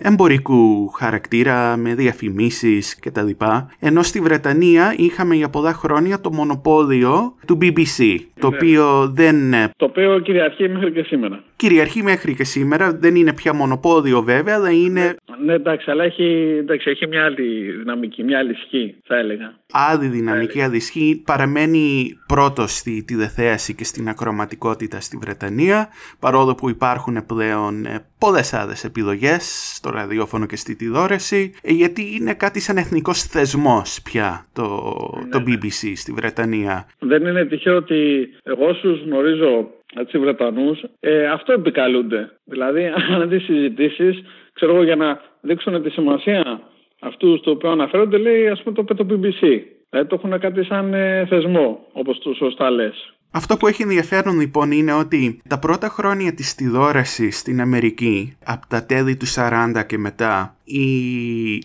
[0.02, 3.30] εμπορικού χαρακτήρα με διαφημίσεις κτλ.
[3.80, 9.36] Ενώ στη Βρετανία είχαμε για πολλά χρόνια το μονοπόλιο του BBC το οποίο δεν...
[9.78, 11.43] Το οποίο κυριαρχεί μέχρι και σήμερα.
[11.56, 15.15] Κυριαρχεί μέχρι και σήμερα, δεν είναι πια μονοπόλιο βέβαια, αλλά είναι...
[15.45, 19.54] Ναι, εντάξει, αλλά έχει, εντάξει, έχει μια άλλη δυναμική, μια άλλη ισχύ θα έλεγα.
[19.71, 21.21] Άλλη δυναμική, άλλη ισχύ.
[21.26, 25.88] Παραμένει πρώτος στη τηλεθέαση και στην ακροματικότητα στη Βρετανία,
[26.20, 29.44] παρόλο που υπάρχουν πλέον ε, πολλές άλλες επιλογές
[29.76, 34.63] στο ραδιόφωνο και στη τηλεόραση, ε, γιατί είναι κάτι σαν εθνικός θεσμός πια το,
[35.24, 35.96] ναι, το BBC ναι.
[35.96, 36.88] στη Βρετανία.
[37.00, 42.32] Δεν είναι τυχαίο ότι εγώ σου γνωρίζω έτσι Βρετανούς, ε, αυτό επικαλούνται.
[42.44, 46.62] Δηλαδή, αν τις συζητήσεις, ξέρω εγώ, για να δείξουν τη σημασία
[47.00, 49.62] αυτούς στο οποίο αναφέρονται, λέει ας πούμε το, το BBC.
[49.89, 53.12] Δηλαδή το έχουν κάτι σαν ε, θεσμό, όπως το σωστά λες.
[53.32, 58.67] Αυτό που έχει ενδιαφέρον λοιπόν είναι ότι τα πρώτα χρόνια της τηλεόρασης στην Αμερική, από
[58.67, 60.84] τα τέλη του 40 και μετά, η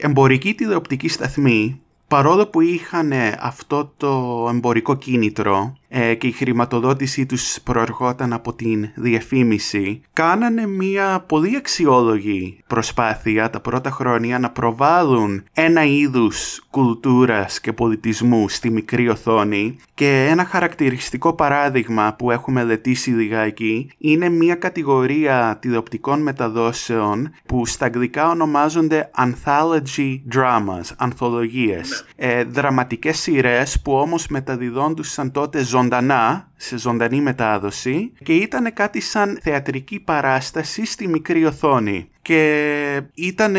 [0.01, 7.59] εμπορική τηλεοπτική σταθμή, παρόλο που είχαν αυτό το εμπορικό κίνητρο, ε, και η χρηματοδότησή τους
[7.65, 15.85] προερχόταν από την διαφήμιση, κάνανε μια πολύ αξιόλογη προσπάθεια τα πρώτα χρόνια να προβάλλουν ένα
[15.85, 19.77] είδους κουλτούρας και πολιτισμού στη μικρή οθόνη.
[19.95, 27.85] Και ένα χαρακτηριστικό παράδειγμα που έχουμε μελετήσει λιγάκι είναι μια κατηγορία τηλεοπτικών μεταδόσεων που στα
[27.85, 32.27] αγγλικά ονομάζονται anthology dramas, ανθολογίες, ναι.
[32.27, 39.01] ε, δραματικές σειρές που όμως μεταδιδόντουσαν τότε ζωντανά ζωντανά, σε ζωντανή μετάδοση και ήταν κάτι
[39.01, 43.57] σαν θεατρική παράσταση στη μικρή οθόνη και ήταν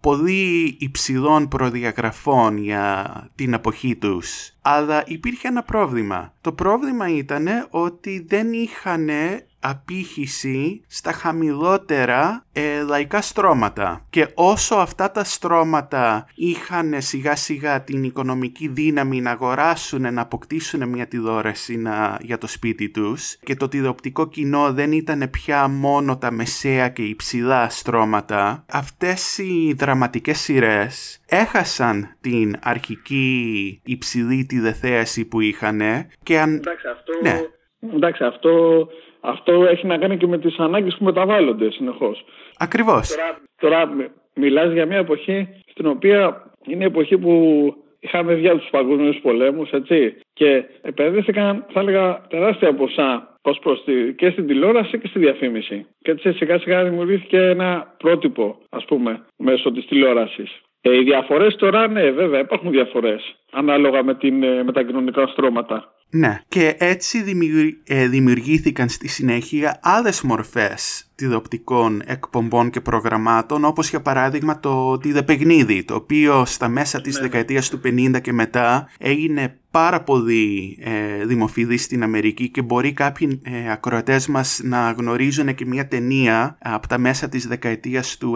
[0.00, 4.52] πολύ υψηλών προδιαγραφών για την εποχή τους.
[4.62, 6.34] Αλλά υπήρχε ένα πρόβλημα.
[6.40, 9.08] Το πρόβλημα ήταν ότι δεν είχαν
[9.60, 14.06] απήχηση στα χαμηλότερα ε, λαϊκά στρώματα.
[14.10, 20.88] Και όσο αυτά τα στρώματα είχαν σιγά σιγά την οικονομική δύναμη να αγοράσουν, να αποκτήσουν
[20.88, 26.16] μια τηλεόραση να, για το σπίτι τους και το τηλεοπτικό κοινό δεν ήταν πια μόνο
[26.16, 35.40] τα μεσαία και υψηλά στρώματα, αυτές οι δραματικές σειρές έχασαν την αρχική υψηλή τηλεθέαση που
[35.40, 35.80] είχαν
[36.22, 36.54] και αν...
[36.54, 37.12] Εντάξει, αυτό...
[37.22, 37.40] Ναι.
[37.94, 38.86] Εντάξει, αυτό
[39.20, 42.24] αυτό έχει να κάνει και με τις ανάγκες που μεταβάλλονται συνεχώς.
[42.58, 43.08] Ακριβώς.
[43.08, 47.32] Τώρα, τώρα μιλάς για μια εποχή στην οποία είναι η εποχή που
[48.00, 53.84] είχαμε βγει από τους παγκόσμιους πολέμους, έτσι, και επενδύθηκαν, θα έλεγα, τεράστια ποσά ως προς
[53.84, 55.86] τη, και στην τηλεόραση και στη διαφήμιση.
[55.98, 60.60] Και έτσι σιγά σιγά δημιουργήθηκε ένα πρότυπο, ας πούμε, μέσω της τηλεόρασης.
[60.80, 65.26] Ε, οι διαφορές τώρα, ναι, βέβαια, υπάρχουν διαφορές, ανάλογα με, την, ε, με τα κοινωνικά
[65.26, 65.92] στρώματα.
[66.10, 67.24] Ναι, και έτσι
[67.84, 75.84] ε, δημιουργήθηκαν στη συνέχεια άλλες μορφές τηλεοπτικών εκπομπών και προγραμμάτων όπως για παράδειγμα το τηλεπαιγνίδι
[75.84, 77.20] το οποίο στα μέσα της ναι.
[77.20, 83.40] δεκαετίας του 50 και μετά έγινε πάρα πολύ ε, δημοφιλή στην Αμερική και μπορεί κάποιοι
[83.44, 88.34] ε, ακροατές μας να γνωρίζουν και μια ταινία από τα μέσα της δεκαετίας του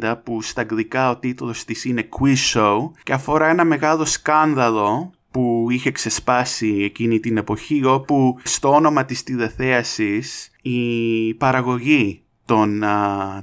[0.00, 5.12] 90 που στα αγγλικά ο τίτλος της είναι Quiz Show και αφορά ένα μεγάλο σκάνδαλο
[5.21, 5.21] που
[5.72, 12.84] είχε ξεσπάσει εκείνη την εποχή όπου στο όνομα της τηλεθέασης η παραγωγή των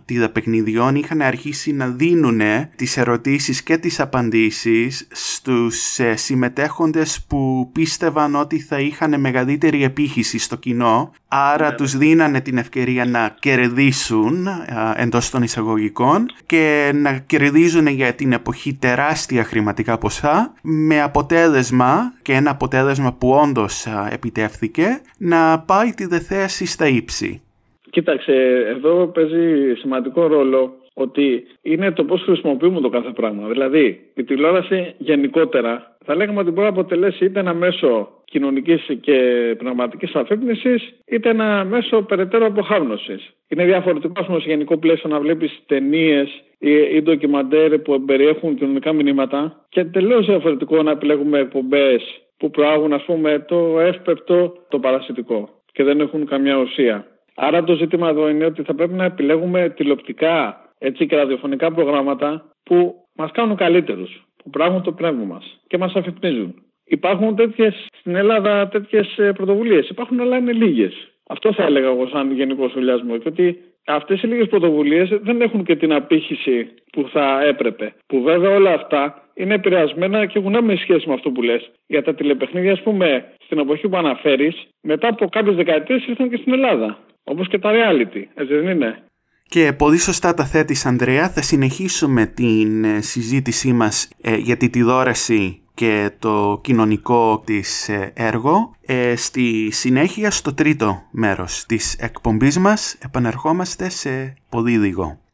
[0.06, 2.42] τηλεπαιχνιδιών είχαν αρχίσει να δίνουν
[2.76, 10.38] τις ερωτήσεις και τις απαντήσεις στους ε, συμμετέχοντες που πίστευαν ότι θα είχαν μεγαλύτερη επίχυση
[10.38, 11.76] στο κοινό άρα ναι.
[11.76, 14.48] τους δίνανε την ευκαιρία να κερδίσουν
[14.96, 22.34] εντός των εισαγωγικών και να κερδίζουν για την εποχή τεράστια χρηματικά ποσά με αποτέλεσμα και
[22.34, 27.42] ένα αποτέλεσμα που όντως επιτεύθηκε να πάει τη δεθέαση στα ύψη.
[27.90, 28.34] Κοίταξε,
[28.68, 33.48] εδώ παίζει σημαντικό ρόλο ότι είναι το πώς χρησιμοποιούμε το κάθε πράγμα.
[33.48, 39.18] Δηλαδή, η τηλεόραση γενικότερα θα λέγαμε ότι μπορεί να αποτελέσει είτε ένα μέσο κοινωνικής και
[39.58, 43.20] πνευματικής αφύπνισης, είτε ένα μέσο περαιτέρω αποχάρνωση.
[43.48, 48.56] Είναι διαφορετικό, ας πούμε, σε γενικό πλαίσιο να βλέπεις ταινίες ή, ή ντοκιμαντέρ που περιέχουν
[48.56, 54.80] κοινωνικά μηνύματα και τελείως διαφορετικό να επιλέγουμε εκπομπές που προάγουν, ας πούμε, το εύπεπτο, το
[54.80, 57.06] παρασιτικό και δεν έχουν καμιά ουσία.
[57.42, 62.46] Άρα το ζήτημα εδώ είναι ότι θα πρέπει να επιλέγουμε τηλεοπτικά έτσι, και ραδιοφωνικά προγράμματα
[62.64, 66.56] που μας κάνουν καλύτερους, που πράγουν το πνεύμα μας και μας αφυπνίζουν.
[66.86, 69.90] Υπάρχουν τέτοιες στην Ελλάδα τέτοιες πρωτοβουλίες.
[69.90, 71.12] Υπάρχουν, αλλά είναι λίγες.
[71.28, 73.20] Αυτό θα έλεγα εγώ σαν γενικός σχολιασμός.
[73.20, 77.94] Και ότι αυτές οι λίγες πρωτοβουλίες δεν έχουν και την απήχηση που θα έπρεπε.
[78.08, 81.72] Που βέβαια όλα αυτά είναι επηρεασμένα και έχουν άμεση σχέση με αυτό που λες.
[81.88, 86.38] Για τα τηλεπαιχνίδια, ας πούμε, στην εποχή που αναφέρεις, μετά από κάποιες δεκαετίες ήρθαν και
[86.38, 86.98] στην Ελλάδα.
[87.24, 89.04] Όπως και τα reality, έτσι δεν είναι;
[89.44, 94.70] Και πολύ σωστά τα θέτεις Ανδρέα, θα συνεχίσουμε την ε, συζήτησή μας ε, για τη
[94.70, 98.76] τηλεόραση και το κοινωνικό της ε, έργο.
[99.16, 105.29] στη συνέχεια στο τρίτο μέρος της εκπομπής μας επανερχόμαστε σε πολύ λίγο.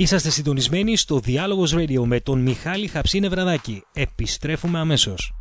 [0.00, 3.82] Είσαστε συντονισμένοι στο Διάλογος Radio με τον Μιχάλη Χαψίνε Βραδάκη.
[3.92, 5.32] Επιστρέφουμε αμέσως.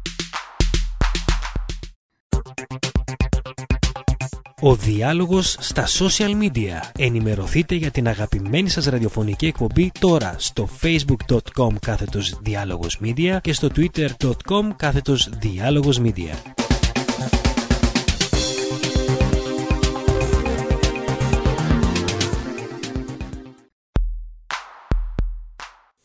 [4.62, 6.92] Ο διάλογος στα social media.
[6.98, 13.68] Ενημερωθείτε για την αγαπημένη σας ραδιοφωνική εκπομπή τώρα στο facebook.com κάθετος διάλογος media και στο
[13.76, 16.68] twitter.com κάθετος διάλογος media.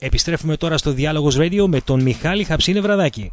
[0.05, 3.33] Επιστρέφουμε τώρα στο Διάλογος Radio με τον Μιχάλη Χαψίνε Βραδάκη.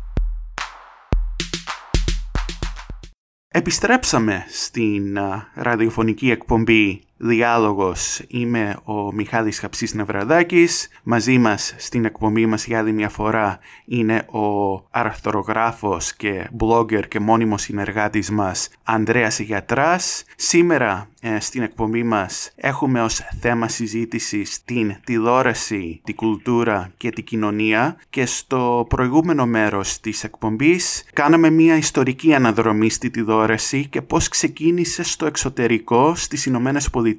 [3.47, 5.17] Επιστρέψαμε στην
[5.55, 8.21] ραδιοφωνική εκπομπή Διάλογος.
[8.27, 10.89] Είμαι ο Μιχάλης Χαψής Νευραδάκης.
[11.03, 17.19] Μαζί μας στην εκπομπή μας για άλλη μια φορά είναι ο αρθρογράφος και blogger και
[17.19, 20.23] μόνιμος συνεργάτης μας Ανδρέας Γιατράς.
[20.35, 27.23] Σήμερα ε, στην εκπομπή μας έχουμε ως θέμα συζήτησης την τηλεόραση, την κουλτούρα και την
[27.23, 34.27] κοινωνία και στο προηγούμενο μέρος της εκπομπής κάναμε μια ιστορική αναδρομή στη τηλεόραση και πώς
[34.27, 37.09] ξεκίνησε στο εξωτερικό στις Ηνωμένες Πολιτείες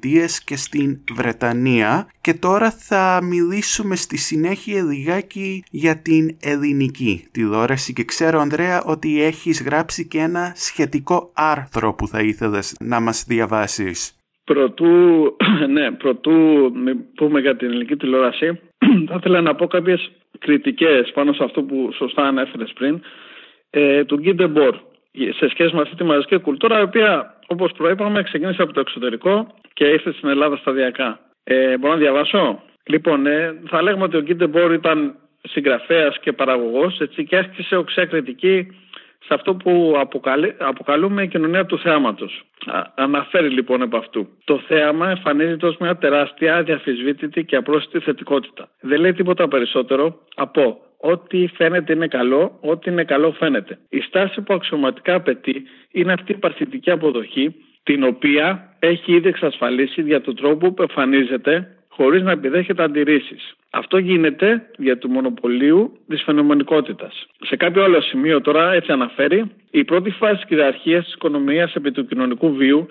[0.45, 2.09] και στην Βρετανία.
[2.21, 9.23] Και τώρα θα μιλήσουμε στη συνέχεια λιγάκι για την ελληνική τηλεόραση και ξέρω Ανδρέα ότι
[9.23, 14.17] έχεις γράψει και ένα σχετικό άρθρο που θα ήθελες να μας διαβάσεις.
[14.45, 15.37] Προτού,
[15.75, 16.33] ναι, προτού
[17.15, 18.61] πούμε για την ελληνική τηλεόραση,
[19.09, 23.01] θα ήθελα να πω κάποιες κριτικές πάνω σε αυτό που σωστά ανέφερες πριν,
[23.71, 24.77] ε, του Γκίντε Μπορ
[25.13, 29.55] σε σχέση με αυτή τη μαζική κουλτούρα, η οποία, όπως προείπαμε, ξεκίνησε από το εξωτερικό
[29.73, 31.19] και ήρθε στην Ελλάδα σταδιακά.
[31.45, 36.33] Ε, μπορώ να διαβάσω; Λοιπόν, ε, θα λέγαμε ότι ο Γκίντε Μπορ ήταν συγγραφέας και
[36.33, 38.67] παραγωγός και άσκησε οξέα κριτική
[39.25, 39.95] σε αυτό που
[40.59, 42.43] αποκαλούμε η κοινωνία του θεάματος.
[42.95, 44.29] Αναφέρει λοιπόν από αυτού.
[44.45, 48.69] Το θέαμα εμφανίζεται ως μια τεράστια, αδιαφυσβήτητη και απρόσιτη θετικότητα.
[48.81, 53.79] Δεν λέει τίποτα περισσότερο από ό,τι φαίνεται είναι καλό, ό,τι είναι καλό φαίνεται.
[53.89, 60.03] Η στάση που αξιωματικά απαιτεί είναι αυτή η παθητική αποδοχή, την οποία έχει ήδη εξασφαλίσει
[60.03, 63.55] για τον τρόπο που εμφανίζεται χωρίς να επιδέχεται αντιρρήσεις.
[63.71, 67.27] Αυτό γίνεται για του μονοπωλίου της φαινομενικότητας.
[67.45, 71.91] Σε κάποιο άλλο σημείο τώρα, έτσι αναφέρει, η πρώτη φάση της κυριαρχίας της οικονομίας επί
[71.91, 72.87] του κοινωνικού βίου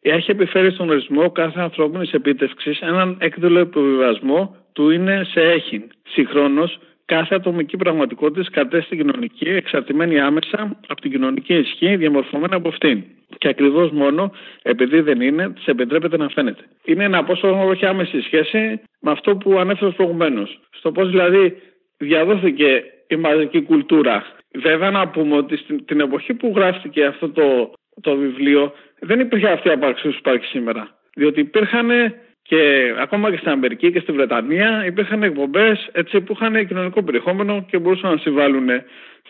[0.00, 5.82] έχει επιφέρει στον ορισμό κάθε ανθρώπινης επίτευξης έναν έκδηλο επιβιβασμό του είναι σε έχειν.
[6.08, 13.02] Συγχρόνως, κάθε ατομική πραγματικότητα κατέστη κοινωνική, εξαρτημένη άμεσα από την κοινωνική ισχύ, διαμορφωμένη από αυτήν.
[13.38, 16.64] Και ακριβώς μόνο επειδή δεν είναι, της επιτρέπεται να φαίνεται.
[16.84, 20.60] Είναι ένα πόσο όχι άμεση σχέση με αυτό που ανέφερα προηγουμένως.
[20.70, 21.56] Στο πώς δηλαδή
[21.98, 24.24] διαδόθηκε η μαζική κουλτούρα.
[24.54, 29.48] Βέβαια, να πούμε ότι στην, την εποχή που γράφτηκε αυτό το, το βιβλίο, δεν υπήρχε
[29.48, 30.88] αυτή η απάρξη που υπάρχει σήμερα.
[31.14, 31.90] Διότι υπήρχαν
[32.48, 35.90] και ακόμα και στην Αμερική και στη Βρετανία υπήρχαν εκπομπές
[36.24, 38.68] που είχαν κοινωνικό περιεχόμενο και μπορούσαν να συμβάλλουν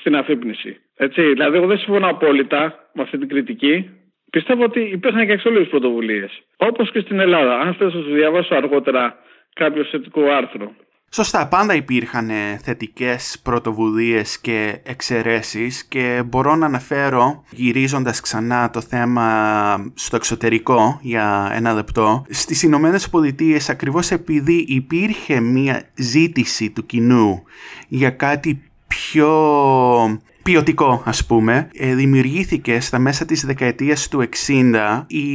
[0.01, 0.77] στην αφύπνιση.
[0.97, 3.91] Έτσι, δηλαδή, εγώ δεν συμφωνώ απόλυτα με αυτή την κριτική.
[4.31, 6.43] Πιστεύω ότι υπήρχαν και εξόλου πρωτοβουλίες.
[6.57, 7.61] Όπως και στην Ελλάδα.
[7.61, 9.19] Αν θέλω να σα διαβάσω αργότερα
[9.55, 10.75] κάποιο θετικό άρθρο
[11.15, 18.81] Σωστά, πάντα υπήρχαν ε, θετικές πρωτοβουλίες και εξαιρέσεις και μπορώ να αναφέρω, γυρίζοντας ξανά το
[18.81, 26.87] θέμα στο εξωτερικό για ένα λεπτό, στις Ηνωμένες Πολιτείες ακριβώς επειδή υπήρχε μία ζήτηση του
[26.87, 27.43] κοινού
[27.89, 29.31] για κάτι πιο
[30.45, 35.29] ποιοτικό ας πούμε ε, δημιουργήθηκε στα μέσα της δεκαετίας του 60 η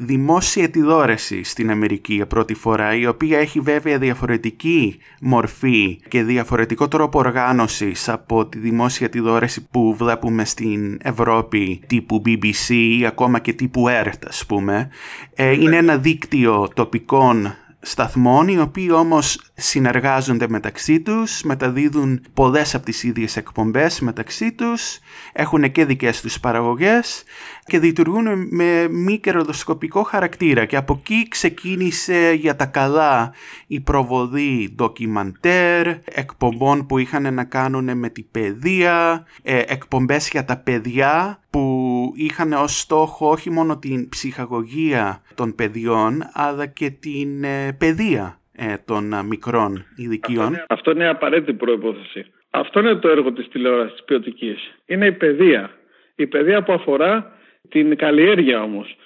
[0.00, 6.88] δημόσια τηλεόραση στην Αμερική για πρώτη φορά η οποία έχει βέβαια διαφορετική μορφή και διαφορετικό
[6.88, 13.52] τρόπο οργάνωσης από τη δημόσια τηλεόραση που βλέπουμε στην Ευρώπη τύπου BBC ή ακόμα και
[13.52, 14.88] τύπου ERT ας πούμε.
[15.34, 22.84] Ε, είναι ένα δίκτυο τοπικών σταθμών οι οποίοι όμως συνεργάζονται μεταξύ τους, μεταδίδουν πολλές από
[22.84, 24.98] τις ίδιες εκπομπές μεταξύ τους,
[25.32, 27.24] έχουν και δικές τους παραγωγές
[27.64, 30.64] και λειτουργούν με μη κερδοσκοπικό χαρακτήρα.
[30.64, 33.32] Και από εκεί ξεκίνησε για τα καλά
[33.66, 40.56] η προβολή ντοκιμαντέρ, εκπομπών που είχαν να κάνουν με την παιδεία, ε, εκπομπές για τα
[40.56, 47.76] παιδιά που είχαν ως στόχο όχι μόνο την ψυχαγωγία των παιδιών αλλά και την ε,
[47.78, 50.64] παιδεία ε, των μικρών ηλικιών.
[50.68, 52.26] Αυτό είναι, απαραίτητη προϋπόθεση.
[52.50, 54.74] Αυτό είναι το έργο της τηλεόρασης ποιοτικής.
[54.86, 55.70] Είναι η παιδεία.
[56.14, 57.32] Η παιδεία που αφορά
[57.68, 58.96] την καλλιέργεια όμως.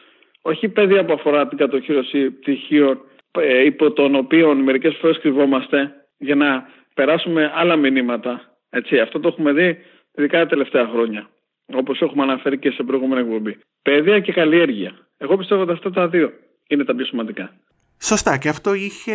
[0.42, 5.92] Όχι η παιδεία που αφορά την κατοχήρωση πτυχίων ε, υπό των οποίων μερικές φορές κρυβόμαστε
[6.18, 8.58] για να περάσουμε άλλα μηνύματα.
[8.70, 9.78] Έτσι, αυτό το έχουμε δει
[10.14, 11.28] ειδικά τα τελευταία χρόνια.
[11.72, 13.58] Όπως έχουμε αναφέρει και σε προηγούμενη εκπομπή.
[13.82, 14.92] Παιδεία και καλλιέργεια.
[15.16, 16.32] Εγώ πιστεύω ότι αυτά τα δύο
[16.68, 17.52] είναι τα πιο σημαντικά.
[17.98, 19.14] Σωστά και αυτό είχε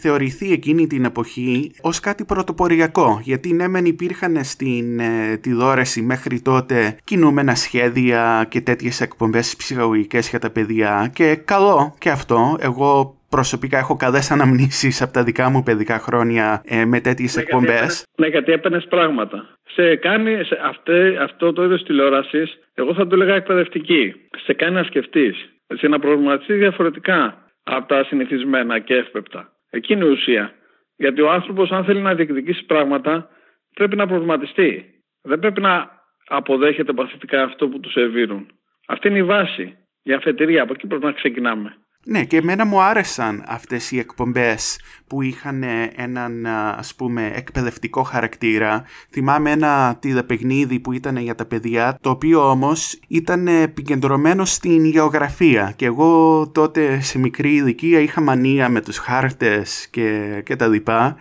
[0.00, 6.40] θεωρηθεί εκείνη την εποχή ως κάτι πρωτοποριακό γιατί ναι μεν υπήρχαν στην ε, τηλεόραση μέχρι
[6.40, 13.15] τότε κινούμενα σχέδια και τέτοιες εκπομπές ψυχαγωγικές για τα παιδιά και καλό και αυτό εγώ
[13.28, 18.06] προσωπικά έχω καλές αναμνήσεις από τα δικά μου παιδικά χρόνια ε, με τέτοιες ναι, εκπομπές.
[18.16, 19.48] Ναι, γιατί έπαιρνες πράγματα.
[19.66, 24.14] Σε κάνει σε αυτέ, αυτό το είδος τηλεόρασης, εγώ θα το έλεγα εκπαιδευτική.
[24.44, 29.52] Σε κάνει να σκεφτείς, σε να προβληματιστείς διαφορετικά από τα συνηθισμένα και εύπεπτα.
[29.70, 30.52] Εκείνη η ουσία.
[30.96, 33.28] Γιατί ο άνθρωπος, αν θέλει να διεκδικήσει πράγματα,
[33.74, 34.84] πρέπει να προβληματιστεί.
[35.22, 35.90] Δεν πρέπει να
[36.26, 38.46] αποδέχεται παθητικά αυτό που τους σερβίρουν.
[38.86, 39.76] Αυτή είναι η βάση.
[40.02, 40.62] Η αφετηρία.
[40.62, 41.76] Από εκεί πρέπει να ξεκινάμε.
[42.08, 45.64] Ναι, και εμένα μου άρεσαν αυτές οι εκπομπές που είχαν
[45.96, 48.84] έναν ας πούμε εκπαιδευτικό χαρακτήρα.
[49.10, 55.72] Θυμάμαι ένα τηλεπαιγνίδι που ήταν για τα παιδιά, το οποίο όμως ήταν επικεντρωμένο στην γεωγραφία
[55.76, 61.16] και εγώ τότε σε μικρή ηλικία είχα μανία με τους χάρτες και, και τα λοιπά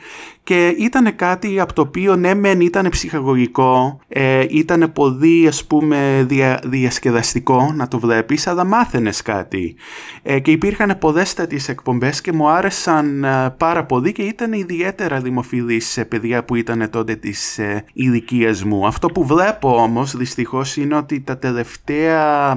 [0.45, 6.27] και ήταν κάτι από το οποίο ναι μεν ήταν ψυχαγωγικό, ε, ήταν πολύ ας πούμε
[6.63, 9.75] διασκεδαστικό να το βλέπεις, αλλά μάθαινες κάτι.
[10.23, 15.19] Ε, και υπήρχαν πολλές τέτοιες εκπομπές και μου άρεσαν ε, πάρα πολύ και ήταν ιδιαίτερα
[15.19, 18.87] δημοφιλείς σε παιδιά που ήταν τότε της ε, ηλικίας μου.
[18.87, 22.53] Αυτό που βλέπω όμως δυστυχώς είναι ότι τα τελευταία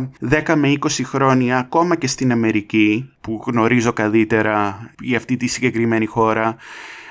[0.46, 6.06] 10 με 20 χρόνια ακόμα και στην Αμερική που γνωρίζω καλύτερα για αυτή τη συγκεκριμένη
[6.06, 6.56] χώρα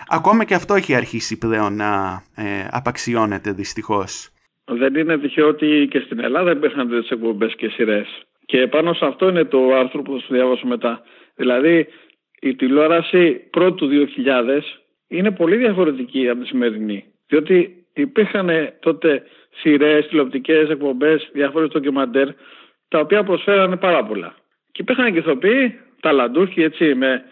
[0.09, 4.29] Ακόμα και αυτό έχει αρχίσει πλέον να ε, απαξιώνεται δυστυχώς.
[4.65, 8.26] Δεν είναι τυχαίο ότι και στην Ελλάδα υπήρχαν τέτοιες εκπομπές και σειρές.
[8.47, 11.01] Και πάνω σε αυτό είναι το άρθρο που θα σου διάβασω μετά.
[11.35, 11.87] Δηλαδή,
[12.39, 14.61] η τηλεόραση πρώτου 2000
[15.07, 17.05] είναι πολύ διαφορετική από τη σημερινή.
[17.27, 19.23] Διότι υπήρχαν τότε
[19.55, 22.27] σειρές, τηλεοπτικές εκπομπές, διάφορες ντοκιμαντέρ,
[22.87, 24.35] τα οποία προσφέρανε πάρα πολλά.
[24.71, 27.23] Και υπήρχαν και ηθοποιοί, ταλαντούχοι, έτσι, με,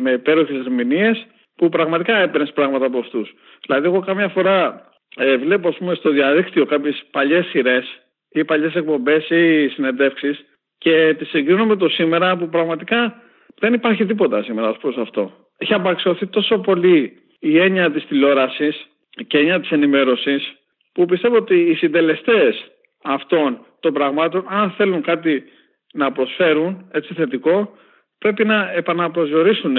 [0.00, 3.34] με υπέροχες ερμηνείες, που πραγματικά έπαιρνες πράγματα από αυτούς.
[3.66, 8.03] Δηλαδή, εγώ καμιά φορά ε, βλέπω ας πούμε, στο διαδίκτυο κάποιες παλιές σειρές
[8.34, 10.44] ή παλιές εκπομπές ή συνεντεύξεις
[10.78, 13.22] και τις συγκρίνω με το σήμερα που πραγματικά
[13.58, 15.32] δεν υπάρχει τίποτα σήμερα ως προς αυτό.
[15.58, 18.86] Έχει απαξιωθεί τόσο πολύ η έννοια της τηλεόρασης
[19.26, 20.54] και η έννοια της ενημέρωσης
[20.92, 22.70] που πιστεύω ότι οι συντελεστές
[23.02, 25.44] αυτών των πραγμάτων, αν θέλουν κάτι
[25.92, 27.76] να προσφέρουν έτσι θετικό,
[28.18, 29.76] πρέπει να επαναπροσδιορίσουν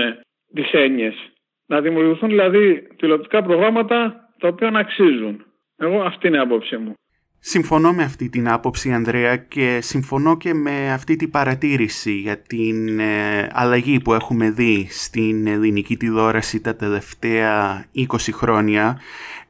[0.54, 1.16] τις έννοιες
[1.66, 5.46] Να δημιουργηθούν δηλαδή τηλεοπτικά προγράμματα τα οποία να αξίζουν.
[5.78, 6.94] Εγώ αυτή είναι η άποψή μου.
[7.40, 13.00] Συμφωνώ με αυτή την άποψη Ανδρέα και συμφωνώ και με αυτή την παρατήρηση για την
[13.00, 19.00] ε, αλλαγή που έχουμε δει στην ελληνική τηλεόραση τα τελευταία 20 χρόνια.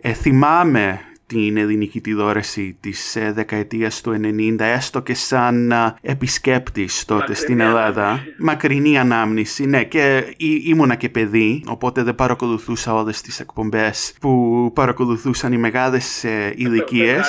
[0.02, 7.34] Ε, θυμάμαι την ελληνική τηλεόραση της ε, δεκαετίας του 90 έστω και σαν επισκέπτης τότε
[7.34, 8.20] στην Ελλάδα.
[8.38, 10.24] Μακρινή ανάμνηση, ναι και
[10.68, 17.20] ήμουνα και παιδί οπότε δεν παρακολουθούσα όλες τις εκπομπές που παρακολουθούσαν οι μεγάλες ε, ηλικίε.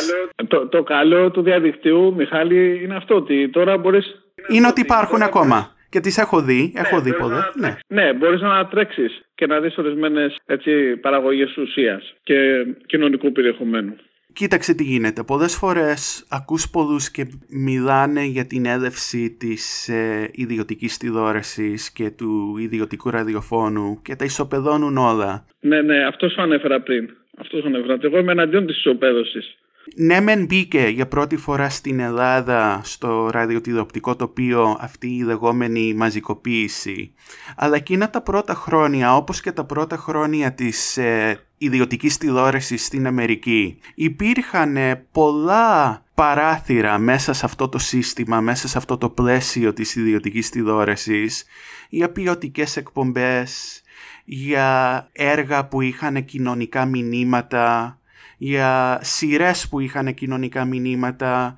[0.49, 4.07] Το, το, καλό του διαδικτύου Μιχάλη είναι αυτό ότι τώρα μπορείς...
[4.49, 5.76] Είναι ότι υπάρχουν ακόμα.
[5.89, 7.53] Και τις έχω δει, ναι, έχω δει πολλές.
[7.55, 13.97] Ναι, ναι μπορείς να τρέξεις και να δεις ορισμένες έτσι, παραγωγές ουσίας και κοινωνικού περιεχομένου.
[14.33, 15.23] Κοίταξε τι γίνεται.
[15.23, 22.57] Πολλές φορές ακούς πολλούς και μιλάνε για την έδευση της ε, ιδιωτικής τηλεόρασης και του
[22.59, 25.47] ιδιωτικού ραδιοφώνου και τα ισοπεδώνουν όλα.
[25.61, 27.09] Ναι, ναι, αυτός σου ανέφερα πριν.
[27.39, 27.99] Αυτός σου ανέφερα.
[28.01, 29.57] Εγώ είμαι εναντίον της ισοπαίδωσης.
[29.95, 37.13] Ναι, μεν μπήκε για πρώτη φορά στην Ελλάδα στο ραδιοτηλεοπτικό τοπίο αυτή η λεγόμενη μαζικοποίηση.
[37.57, 43.07] Αλλά εκείνα τα πρώτα χρόνια, όπως και τα πρώτα χρόνια της ε, ιδιωτικής τηλεόρασης στην
[43.07, 44.77] Αμερική, υπήρχαν
[45.13, 51.45] πολλά παράθυρα μέσα σε αυτό το σύστημα, μέσα σε αυτό το πλαίσιο της ιδιωτικής τηλεόρασης,
[51.89, 53.83] για ποιοτικές εκπομπές,
[54.25, 57.99] για έργα που είχαν κοινωνικά μηνύματα,
[58.37, 61.57] για σειρές που είχαν κοινωνικά μηνύματα,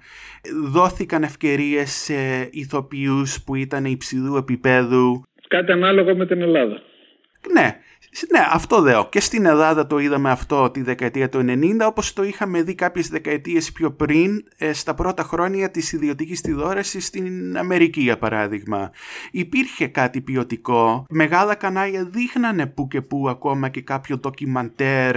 [0.64, 5.22] δόθηκαν ευκαιρίες σε ηθοποιούς που ήταν υψηλού επίπεδου.
[5.48, 6.82] Κάτι ανάλογο με την Ελλάδα.
[7.52, 7.76] Ναι,
[8.30, 9.08] ναι, αυτό λέω.
[9.10, 13.08] Και στην Ελλάδα το είδαμε αυτό τη δεκαετία του 90, όπως το είχαμε δει κάποιες
[13.08, 18.90] δεκαετίες πιο πριν, ε, στα πρώτα χρόνια της ιδιωτικής τηλεόρασης στην Αμερική, για παράδειγμα.
[19.30, 21.06] Υπήρχε κάτι ποιοτικό.
[21.10, 25.16] Μεγάλα κανάλια δείχνανε που και που ακόμα και κάποιο ντοκιμαντέρ,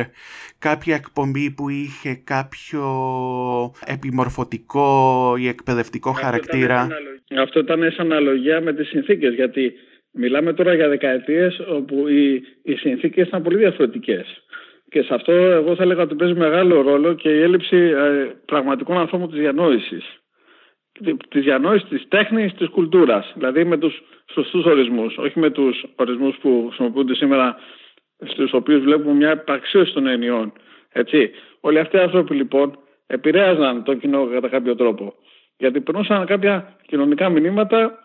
[0.60, 2.84] κάποια εκπομπή που είχε κάποιο
[3.86, 6.88] επιμορφωτικό ή εκπαιδευτικό χαρακτήρα.
[7.42, 9.74] αυτό ήταν σαν αναλογία με τις συνθήκες, γιατί
[10.14, 14.44] Μιλάμε τώρα για δεκαετίες όπου οι, οι συνθήκες ήταν πολύ διαφορετικές.
[14.90, 18.98] Και σε αυτό εγώ θα έλεγα ότι παίζει μεγάλο ρόλο και η έλλειψη ε, πραγματικών
[18.98, 20.22] ανθρώπων της διανόησης.
[21.30, 23.32] Της διανόησης της τέχνης, της κουλτούρας.
[23.36, 24.02] Δηλαδή με τους
[24.34, 27.58] σωστούς ορισμούς, όχι με τους ορισμούς που χρησιμοποιούνται σήμερα
[28.26, 30.54] στους οποίους βλέπουμε μια επαξίωση των ενιών.
[30.92, 31.32] Έτσι.
[31.60, 35.14] Όλοι αυτοί οι άνθρωποι λοιπόν επηρέαζαν το κοινό κατά κάποιο τρόπο.
[35.58, 38.00] Γιατί περνούσαν κάποια κοινωνικά μηνύματα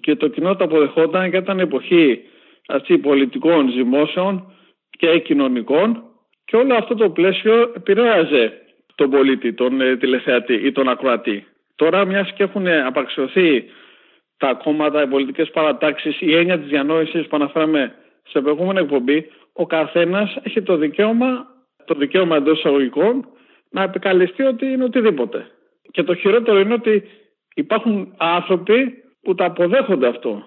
[0.00, 2.20] και το κοινό το αποδεχόταν και ήταν εποχή
[2.66, 4.52] έτσι, πολιτικών ζυμώσεων
[4.90, 6.02] και κοινωνικών
[6.44, 8.62] και όλο αυτό το πλαίσιο επηρέαζε
[8.94, 11.46] τον πολίτη, τον ε, τηλεθεατή ή τον ακροατή.
[11.76, 13.64] Τώρα μιας και έχουν απαξιωθεί
[14.36, 17.94] τα κόμματα, οι πολιτικές παρατάξεις, η έννοια της διανόησης που αναφέραμε
[18.28, 21.46] σε προηγούμενη εκπομπή, ο καθένας έχει το δικαίωμα,
[21.84, 23.28] το δικαίωμα εντός εισαγωγικών,
[23.70, 25.46] να επικαλεστεί ότι είναι οτιδήποτε.
[25.90, 27.02] Και το χειρότερο είναι ότι
[27.54, 30.44] υπάρχουν άνθρωποι που τα αποδέχονται αυτό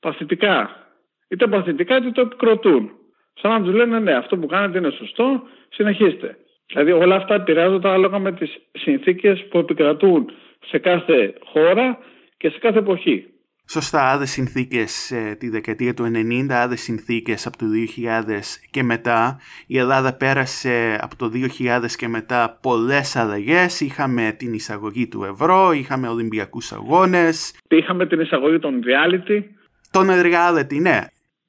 [0.00, 0.86] παθητικά.
[1.28, 2.90] Είτε παθητικά είτε το επικροτούν.
[3.34, 6.36] Σαν να τους λένε ναι, αυτό που κάνετε είναι σωστό, συνεχίστε.
[6.66, 10.30] Δηλαδή όλα αυτά επηρεάζονται ανάλογα με τις συνθήκες που επικρατούν
[10.66, 11.98] σε κάθε χώρα
[12.36, 13.26] και σε κάθε εποχή.
[13.70, 17.64] Σωστά, άλλε συνθήκες ε, τη δεκαετία του 90, άλλε συνθήκες από το
[17.96, 18.40] 2000
[18.70, 19.40] και μετά.
[19.66, 23.80] Η Ελλάδα πέρασε από το 2000 και μετά πολλές αλλαγές.
[23.80, 27.58] Είχαμε την εισαγωγή του ευρώ, είχαμε Ολυμπιακούς αγώνες.
[27.68, 29.42] Είχαμε την εισαγωγή των reality.
[29.90, 30.98] Των reality, ναι.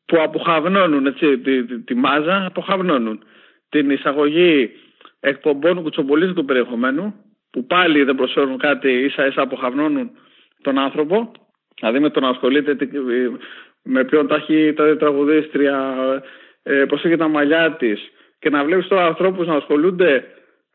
[0.05, 3.23] Που αποχαυνώνουν έτσι, τη, τη, τη μάζα, αποχαυνώνουν.
[3.69, 4.69] Την εισαγωγή
[5.19, 7.13] εκπομπών κουτσομπολίστικου περιεχομένου,
[7.51, 10.09] που πάλι δεν προσφέρουν κάτι, ίσα ίσα αποχαυνώνουν
[10.61, 11.31] τον άνθρωπο
[11.79, 12.77] Δηλαδή με το να ασχολείται
[13.83, 15.95] με ποιον τα έχει τα τραγουδίστρια,
[16.63, 18.11] ε, πώς έχει τα μαλλιά της.
[18.39, 20.25] Και να βλέπεις τώρα ανθρώπους να ασχολούνται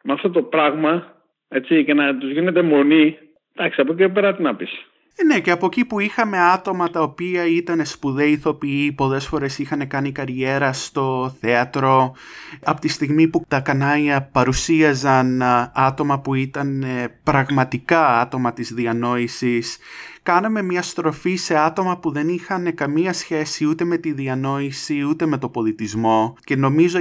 [0.03, 1.15] με αυτό το πράγμα
[1.49, 3.19] έτσι, και να τους γίνεται μονή,
[3.55, 4.71] εντάξει από εκεί πέρα τι να πεις.
[5.17, 9.59] Ε, ναι, και από εκεί που είχαμε άτομα τα οποία ήταν σπουδαίοι ηθοποιοί, πολλές φορές
[9.59, 12.15] είχαν κάνει καριέρα στο θέατρο,
[12.65, 15.43] από τη στιγμή που τα κανάλια παρουσίαζαν
[15.75, 19.79] άτομα που ήταν ε, πραγματικά άτομα της διανόησης,
[20.25, 25.27] κάναμε μια στροφή σε άτομα που δεν είχαν καμία σχέση ούτε με τη διανόηση ούτε
[25.27, 26.99] με το πολιτισμό και νομίζω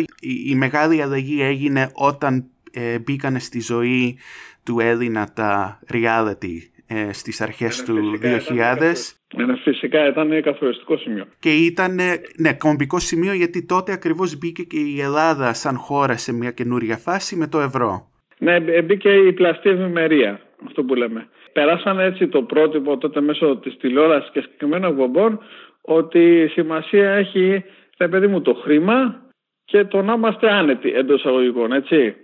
[0.49, 4.17] η, μεγάλη αλλαγή έγινε όταν ε, μπήκαν στη ζωή
[4.63, 6.57] του Έλληνα τα reality
[6.87, 8.93] ε, στις αρχές του 2000.
[9.37, 11.25] Ένα φυσικά ήταν καθοριστικό σημείο.
[11.39, 11.95] Και ήταν
[12.37, 16.97] ναι, κομβικό σημείο γιατί τότε ακριβώς μπήκε και η Ελλάδα σαν χώρα σε μια καινούρια
[16.97, 18.07] φάση με το ευρώ.
[18.37, 21.27] Ναι, μπήκε η πλαστή ευημερία, αυτό που λέμε.
[21.53, 25.39] Περάσαν έτσι το πρότυπο τότε μέσω της τηλεόρασης και συγκεκριμένων εκπομπών
[25.81, 27.63] ότι η σημασία έχει,
[27.97, 29.21] παιδί μου, το χρήμα
[29.65, 32.15] και το να είμαστε άνετοι εντός αγωγικών, έτσι.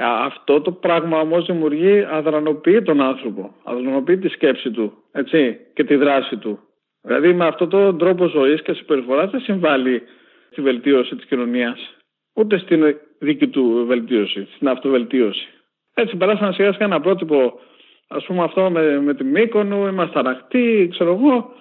[0.00, 5.94] Αυτό το πράγμα όμως δημιουργεί, αδρανοποιεί τον άνθρωπο, αδρανοποιεί τη σκέψη του έτσι, και τη
[5.94, 6.58] δράση του.
[7.02, 10.02] Δηλαδή με αυτόν τον τρόπο ζωής και συμπεριφοράς δεν συμβάλλει
[10.50, 11.96] στη βελτίωση της κοινωνίας,
[12.34, 15.48] ούτε στην δική του βελτίωση, στην αυτοβελτίωση.
[15.94, 17.60] Έτσι περάσαμε σιγά σιγά ένα πρότυπο,
[18.08, 21.52] ας πούμε αυτό με, με τη Μύκονο, είμαστε αρακτοί, ξέρω εγώ,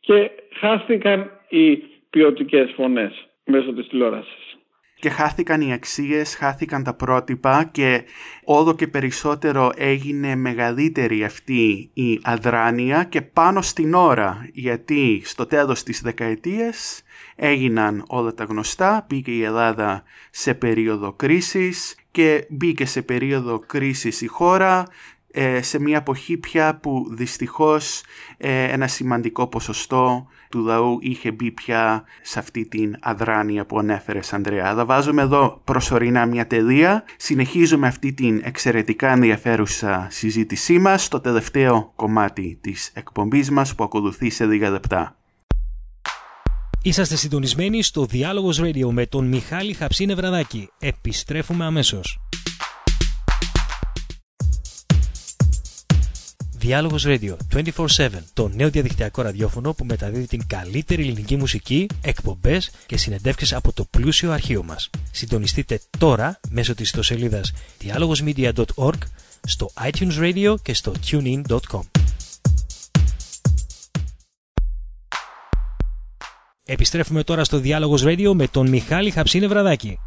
[0.00, 0.30] και
[0.60, 1.76] χάθηκαν οι
[2.10, 4.56] ποιοτικές φωνές μέσω της τηλεόρασης.
[5.02, 8.04] Και χάθηκαν οι αξίες, χάθηκαν τα πρότυπα και
[8.44, 15.82] όλο και περισσότερο έγινε μεγαλύτερη αυτή η αδράνεια και πάνω στην ώρα γιατί στο τέλος
[15.82, 17.02] της δεκαετίας
[17.36, 24.20] έγιναν όλα τα γνωστά, μπήκε η Ελλάδα σε περίοδο κρίσης και μπήκε σε περίοδο κρίσης
[24.20, 24.86] η χώρα ε,
[25.60, 28.02] σε μια εποχή πια που δυστυχώς
[28.36, 34.32] ε, ένα σημαντικό ποσοστό του λαού είχε μπει πια σε αυτή την αδράνεια που ανέφερες
[34.32, 34.68] Ανδρέα.
[34.68, 37.04] Αλλά βάζουμε εδώ προσωρινά μια τελεία.
[37.16, 44.30] Συνεχίζουμε αυτή την εξαιρετικά ενδιαφέρουσα συζήτησή μας στο τελευταίο κομμάτι της εκπομπής μας που ακολουθεί
[44.30, 45.16] σε λίγα λεπτά.
[46.82, 50.68] Είσαστε συντονισμένοι στο Διάλογος Radio με τον Μιχάλη Χαψίνε Βραδάκη.
[50.78, 52.18] Επιστρέφουμε αμέσως.
[56.62, 62.96] Διάλογος Radio 24-7, το νέο διαδικτυακό ραδιόφωνο που μεταδίδει την καλύτερη ελληνική μουσική, εκπομπές και
[62.96, 64.90] συνεντεύξεις από το πλούσιο αρχείο μας.
[65.10, 67.52] Συντονιστείτε τώρα μέσω της ιστοσελίδας
[67.84, 68.98] dialogosmedia.org,
[69.46, 71.82] στο iTunes Radio και στο tunein.com.
[76.64, 79.98] Επιστρέφουμε τώρα στο Διάλογος Radio με τον Μιχάλη Χαψίνε Βραδάκη.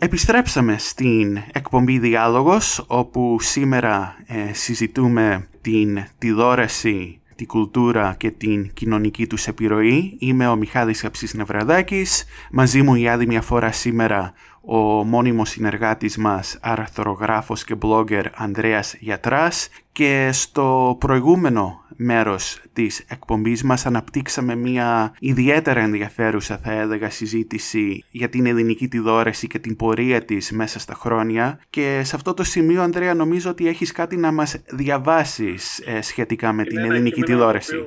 [0.00, 9.26] Επιστρέψαμε στην εκπομπή Διάλογος όπου σήμερα ε, συζητούμε την τηλεόραση, την κουλτούρα και την κοινωνική
[9.26, 10.16] τους επιρροή.
[10.18, 12.24] Είμαι ο Μιχάλης Αψής Νευραδάκης.
[12.50, 18.94] Μαζί μου η άλλη μια φορά σήμερα ο μόνιμος συνεργάτης μας, αρθρογράφος και blogger Ανδρέας
[19.00, 28.04] Γιατράς και στο προηγούμενο μέρος της εκπομπής μας αναπτύξαμε μια ιδιαίτερα ενδιαφέρουσα θα έλεγα συζήτηση
[28.10, 32.42] για την ελληνική τηλεόραση και την πορεία της μέσα στα χρόνια και σε αυτό το
[32.42, 37.86] σημείο Ανδρέα νομίζω ότι έχεις κάτι να μας διαβάσεις ε, σχετικά με την ελληνική τηλεόραση.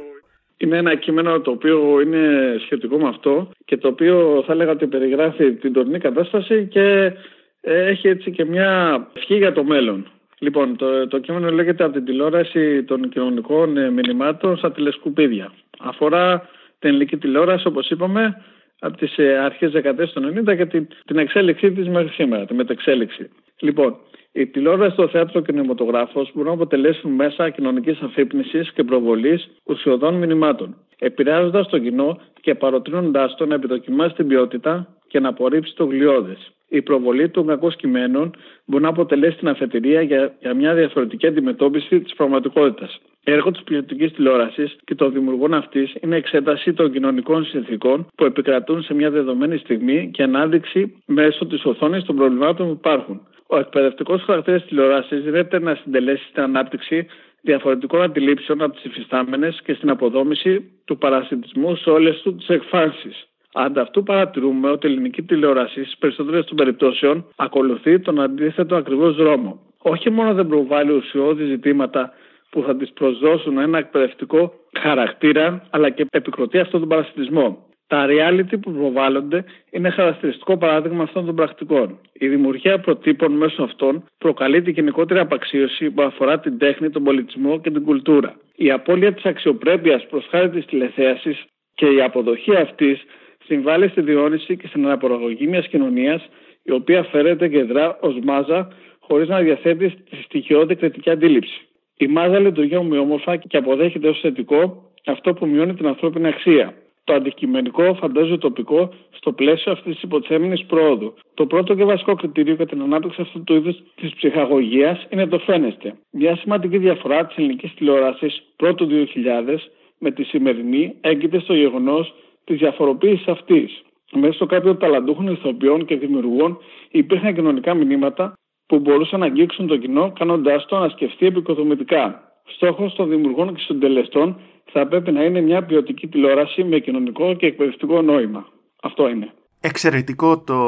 [0.58, 4.88] Είναι ένα κείμενο το οποίο είναι σχετικό με αυτό και το οποίο θα έλεγα ότι
[4.88, 7.14] περιγράφει την τωρινή κατάσταση και
[7.62, 10.08] ε, έχει έτσι και μια ευχή για το μέλλον.
[10.44, 15.52] Λοιπόν, το, το κείμενο λέγεται από την τηλεόραση των κοινωνικών ε, μηνυμάτων στα τηλεσκουπίδια.
[15.80, 18.44] Αφορά την ελληνική τηλεόραση, όπως είπαμε,
[18.80, 22.54] από τις ε, αρχές δεκαετίες των 90 και την, την εξέλιξή της μέχρι σήμερα, τη
[22.54, 23.30] μετεξέλιξη.
[23.60, 23.96] Λοιπόν,
[24.32, 29.50] η τηλεόραση, το θέατρο και ο κινηματογράφος μπορούν να αποτελέσουν μέσα κοινωνικής αφύπνισης και προβολής
[29.64, 35.76] ουσιοδών μηνυμάτων, επηρεάζοντας το κοινό και παροτρύνοντάς το να επιδοκιμάσει την ποιότητα και να απορρίψει
[35.76, 36.52] το γλιώδες.
[36.74, 42.00] Η προβολή των κακών κειμένων μπορεί να αποτελέσει την αφετηρία για, για μια διαφορετική αντιμετώπιση
[42.00, 43.00] της πραγματικότητας.
[43.24, 48.84] Έργο της ποιοτικής τηλεόρασης και των δημιουργών αυτής είναι εξέταση των κοινωνικών συνθήκων που επικρατούν
[48.84, 53.22] σε μια δεδομένη στιγμή και ανάδειξη μέσω της οθόνης των προβλημάτων που υπάρχουν.
[53.48, 57.08] Ο εκπαιδευτικός χαρακτήρας της τηλεόρασης δίνεται να συντελέσει στην ανάπτυξη
[57.42, 63.31] διαφορετικών αντιλήψεων από τις υφιστάμενες και στην αποδόμηση του παρασυντισμού σε όλες του τις εκφάνσεις.
[63.54, 69.60] Ανταυτού παρατηρούμε ότι η ελληνική τηλεόραση στις περισσότερες των περιπτώσεων ακολουθεί τον αντίθετο ακριβώς δρόμο.
[69.78, 72.14] Όχι μόνο δεν προβάλλει ουσιώδη ζητήματα
[72.50, 77.66] που θα τη προσδώσουν ένα εκπαιδευτικό χαρακτήρα, αλλά και επικροτεί αυτόν τον παρασυντισμό.
[77.88, 82.00] Τα reality που προβάλλονται είναι χαρακτηριστικό παράδειγμα αυτών των πρακτικών.
[82.14, 87.60] Η δημιουργία προτύπων μέσω αυτών προκαλεί την γενικότερη απαξίωση που αφορά την τέχνη, τον πολιτισμό
[87.60, 88.36] και την κουλτούρα.
[88.56, 93.04] Η απώλεια της αξιοπρέπειας προς χάρη της τηλεθέασης και η αποδοχή αυτής
[93.46, 96.30] συμβάλλει στη διόνυση και στην αναπαραγωγή μιας κοινωνίας
[96.64, 98.68] η οποία φέρεται και δρά ως μάζα
[99.00, 101.62] χωρίς να διαθέτει τη στοιχειώδη κριτική αντίληψη.
[101.98, 106.74] Η μάζα λειτουργεί ομοιόμορφα και αποδέχεται ως θετικό αυτό που μειώνει την ανθρώπινη αξία
[107.04, 111.14] το αντικειμενικό φαντάζομαι τοπικό στο πλαίσιο αυτής της υποθέμενη πρόοδου.
[111.34, 115.40] Το πρώτο και βασικό κριτήριο για την ανάπτυξη αυτού του είδους της ψυχαγωγίας είναι το
[115.40, 115.96] φαίνεστε.
[116.12, 122.14] Μια σημαντική διαφορά της ελληνικής τηλεόρασης πρώτου 2000 με τη σημερινή έγκυται στο γεγονός
[122.44, 123.82] της διαφοροποίησης αυτής.
[124.14, 126.58] Μέσα στο κάποιων ταλαντούχων ηθοποιών και δημιουργών
[126.92, 128.34] υπήρχαν κοινωνικά μηνύματα
[128.66, 132.32] που μπορούσαν να αγγίξουν το κοινό, κάνοντάς το να σκεφτεί επικοδομητικά.
[132.46, 137.46] Στόχος των δημιουργών και συντελεστών θα πρέπει να είναι μια ποιοτική τηλεόραση με κοινωνικό και
[137.46, 138.48] εκπαιδευτικό νόημα.
[138.82, 139.34] Αυτό είναι.
[139.64, 140.60] Εξαιρετικό το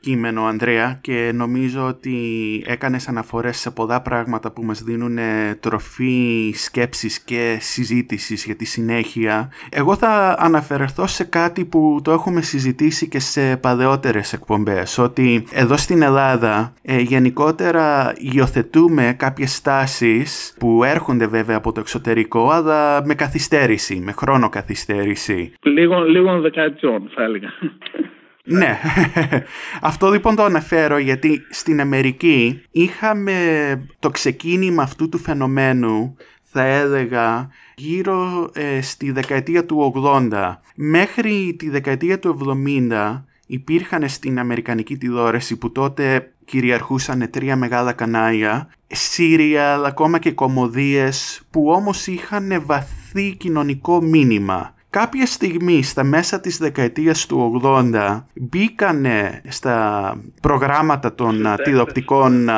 [0.00, 2.16] κείμενο, Ανδρέα, και νομίζω ότι
[2.66, 5.18] έκανες αναφορές σε πολλά πράγματα που μας δίνουν
[5.60, 9.52] τροφή σκέψης και συζήτησης για τη συνέχεια.
[9.70, 15.76] Εγώ θα αναφερθώ σε κάτι που το έχουμε συζητήσει και σε παλαιότερες εκπομπές, ότι εδώ
[15.76, 23.14] στην Ελλάδα ε, γενικότερα υιοθετούμε κάποιες στάσεις που έρχονται βέβαια από το εξωτερικό, αλλά με
[23.14, 25.52] καθυστέρηση, με χρόνο καθυστέρηση.
[25.62, 27.48] Λίγο, λίγο δεκαετιών θα έλεγα.
[28.46, 28.78] Ναι,
[29.80, 33.34] αυτό λοιπόν το αναφέρω γιατί στην Αμερική είχαμε
[33.98, 39.92] το ξεκίνημα αυτού του φαινομένου θα έλεγα γύρω ε, στη δεκαετία του
[40.30, 42.38] 80 μέχρι τη δεκαετία του
[42.90, 51.42] 70 υπήρχαν στην Αμερικανική τηλεόραση που τότε κυριαρχούσαν τρία μεγάλα κανάλια, σύριαλ, ακόμα και κομμωδίες
[51.50, 59.42] που όμως είχαν βαθύ κοινωνικό μήνυμα κάποια στιγμή στα μέσα της δεκαετίας του 80 μπήκανε
[59.48, 62.48] στα προγράμματα των τηλεοπτικών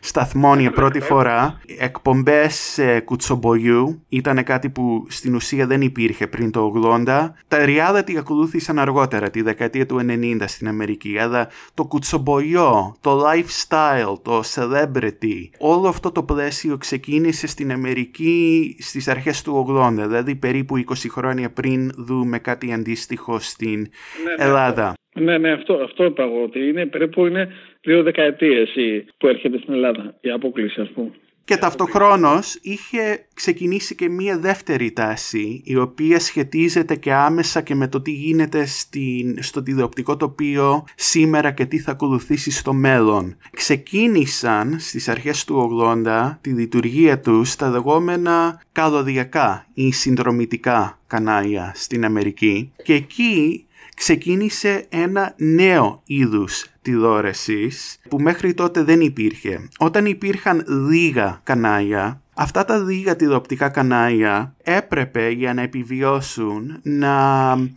[0.00, 6.72] σταθμών για πρώτη φορά εκπομπές κουτσομπογιού ήταν κάτι που στην ουσία δεν υπήρχε πριν το
[6.84, 7.04] 80
[7.48, 11.18] τα reality ακολούθησαν αργότερα τη δεκαετία του 90 στην Αμερική.
[11.18, 19.08] Αλλά το κουτσομπογιό, το lifestyle, το celebrity όλο αυτό το πλαίσιο ξεκίνησε στην Αμερική στις
[19.08, 21.59] αρχές του 80 δηλαδή περίπου 20 χρόνια πριν
[21.96, 24.94] δούμε κάτι αντίστοιχο στην ναι, ναι, Ελλάδα.
[25.14, 28.70] Ναι, ναι, αυτό, αυτό είπα εγώ, ότι είναι, περίπου είναι δύο δεκαετίες
[29.18, 31.10] που έρχεται στην Ελλάδα η απόκληση, ας πούμε.
[31.50, 37.88] Και ταυτοχρόνως είχε ξεκινήσει και μία δεύτερη τάση η οποία σχετίζεται και άμεσα και με
[37.88, 43.36] το τι γίνεται στην, στο τηλεοπτικό τοπίο σήμερα και τι θα ακολουθήσει στο μέλλον.
[43.50, 52.04] Ξεκίνησαν στις αρχές του 80 τη λειτουργία τους τα λεγόμενα καλωδιακά ή συνδρομητικά κανάλια στην
[52.04, 53.64] Αμερική και εκεί
[54.02, 59.68] ξεκίνησε ένα νέο είδους τηλεόρασης που μέχρι τότε δεν υπήρχε.
[59.78, 67.14] Όταν υπήρχαν λίγα κανάλια, αυτά τα λίγα τηλεοπτικά κανάλια έπρεπε για να επιβιώσουν να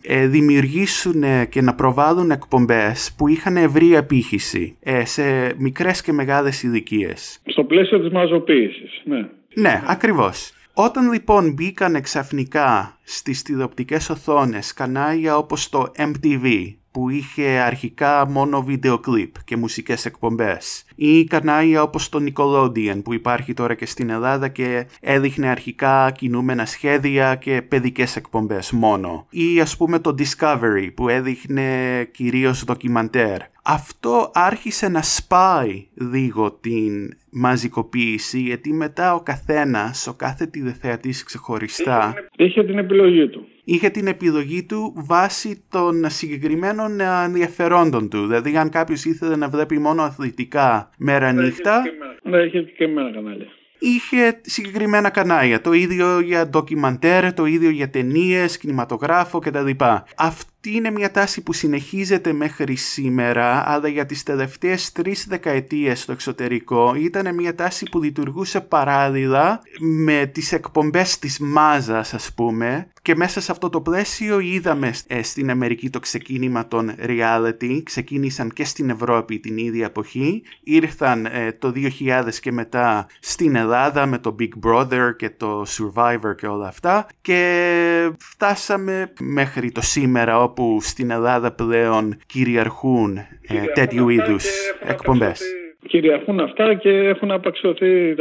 [0.02, 5.22] ε, δημιουργήσουν και να προβάλλουν εκπομπές που είχαν ευρύ απήχηση ε, σε
[5.58, 7.40] μικρές και μεγάλες ηλικίες.
[7.46, 9.28] Στο πλαίσιο της μαζοποίησης, ναι.
[9.54, 10.52] Ναι, ακριβώς.
[10.76, 18.62] Όταν λοιπόν μπήκαν ξαφνικά στις τηλεοπτικές οθόνες κανάλια όπως το MTV που είχε αρχικά μόνο
[18.62, 20.84] βίντεο κλιπ και μουσικές εκπομπές.
[20.94, 26.66] Ή κανάλια όπως το Nickelodeon που υπάρχει τώρα και στην Ελλάδα και έδειχνε αρχικά κινούμενα
[26.66, 29.26] σχέδια και παιδικές εκπομπές μόνο.
[29.30, 31.68] Ή ας πούμε το Discovery που έδειχνε
[32.12, 33.38] κυρίως ντοκιμαντέρ.
[33.62, 42.14] Αυτό άρχισε να σπάει λίγο την μαζικοποίηση γιατί μετά ο καθένας, ο κάθε τηλεθεατής ξεχωριστά
[42.36, 43.48] είχε την επιλογή του.
[43.64, 48.26] Είχε την επιλογή του βάσει των συγκεκριμένων ενδιαφερόντων του.
[48.26, 51.82] Δηλαδή αν κάποιος ήθελε να βλέπει μόνο αθλητικά μέρα νύχτα...
[52.22, 53.46] Ναι, είχε και εμένα κανάλια
[53.84, 55.60] είχε συγκεκριμένα κανάλια.
[55.60, 59.70] Το ίδιο για ντοκιμαντέρ, το ίδιο για ταινίες, κινηματογράφο κτλ.
[60.16, 66.00] Αυτό αυτή είναι μια τάση που συνεχίζεται μέχρι σήμερα, αλλά για τις τελευταίες τρεις δεκαετίες
[66.00, 72.88] στο εξωτερικό ήταν μια τάση που λειτουργούσε παράλληλα με τις εκπομπές της μάζας ας πούμε
[73.04, 78.50] και μέσα σε αυτό το πλαίσιο είδαμε ε, στην Αμερική το ξεκίνημα των reality, ξεκίνησαν
[78.50, 84.18] και στην Ευρώπη την ίδια εποχή, ήρθαν ε, το 2000 και μετά στην Ελλάδα με
[84.18, 90.78] το Big Brother και το Survivor και όλα αυτά και φτάσαμε μέχρι το σήμερα που
[90.80, 94.44] στην Ελλάδα πλέον κυριαρχούν ε, τέτοιου είδους
[94.88, 95.42] εκπομπές.
[95.88, 98.14] Κυριαρχούν αυτά και έχουν απαξιωθεί.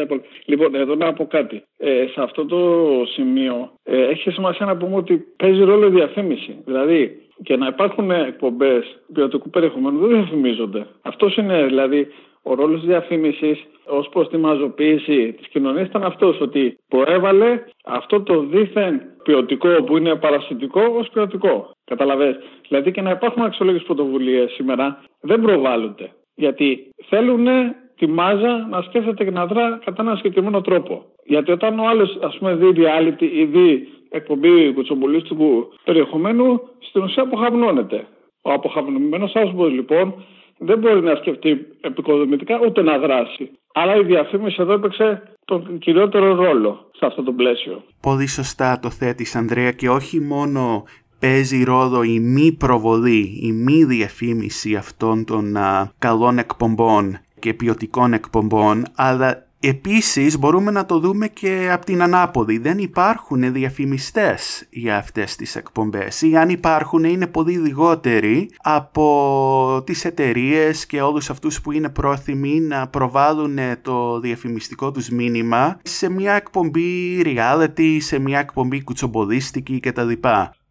[0.45, 1.63] Λοιπόν, εδώ να πω κάτι.
[1.77, 2.59] Ε, σε αυτό το
[3.13, 6.55] σημείο ε, έχει σημασία να πούμε ότι παίζει ρόλο η διαφήμιση.
[6.65, 10.85] Δηλαδή, και να υπάρχουν εκπομπές ποιοτικού περιεχομένου δεν διαφημίζονται.
[11.01, 12.07] Αυτός είναι δηλαδή
[12.43, 18.21] ο ρόλος της διαφήμισης ως προς τη μαζοποίηση της κοινωνίας ήταν αυτός ότι προέβαλε αυτό
[18.21, 21.71] το δίθεν ποιοτικό που είναι παρασυντικό ως ποιοτικό.
[21.85, 22.35] Καταλαβες.
[22.67, 26.11] Δηλαδή και να υπάρχουν αξιολόγε πρωτοβουλίες σήμερα δεν προβάλλονται.
[26.35, 27.47] Γιατί θέλουν
[27.97, 31.05] τη μάζα να σκέφτεται και να δρά κατά έναν συγκεκριμένο τρόπο.
[31.25, 37.23] Γιατί όταν ο άλλος, ας πούμε, δει reality ή δει εκπομπή κουτσομπολίστικου περιεχομένου, στην ουσία
[37.23, 38.07] αποχαυνώνεται.
[38.41, 40.13] Ο αποχαυνωμένο άνθρωπος λοιπόν
[40.65, 43.51] δεν μπορεί να σκεφτεί επικοδομητικά ούτε να δράσει.
[43.73, 47.83] Αλλά η διαφήμιση εδώ έπαιξε τον κυριότερο ρόλο σε αυτό το πλαίσιο.
[48.01, 50.83] Πολύ σωστά το θέτεις Ανδρέα και όχι μόνο
[51.19, 55.55] παίζει ρόλο η μη προβολή, η μη διαφήμιση αυτών των
[55.99, 62.57] καλών εκπομπών και ποιοτικών εκπομπών, αλλά Επίσης μπορούμε να το δούμε και από την ανάποδη.
[62.57, 70.05] Δεν υπάρχουν διαφημιστές για αυτές τις εκπομπές ή αν υπάρχουν είναι πολύ λιγότεροι από τις
[70.05, 76.33] εταιρείες και όλους αυτούς που είναι πρόθυμοι να προβάλλουν το διαφημιστικό τους μήνυμα σε μια
[76.33, 80.11] εκπομπή reality, σε μια εκπομπή κουτσομποδίστικη κτλ.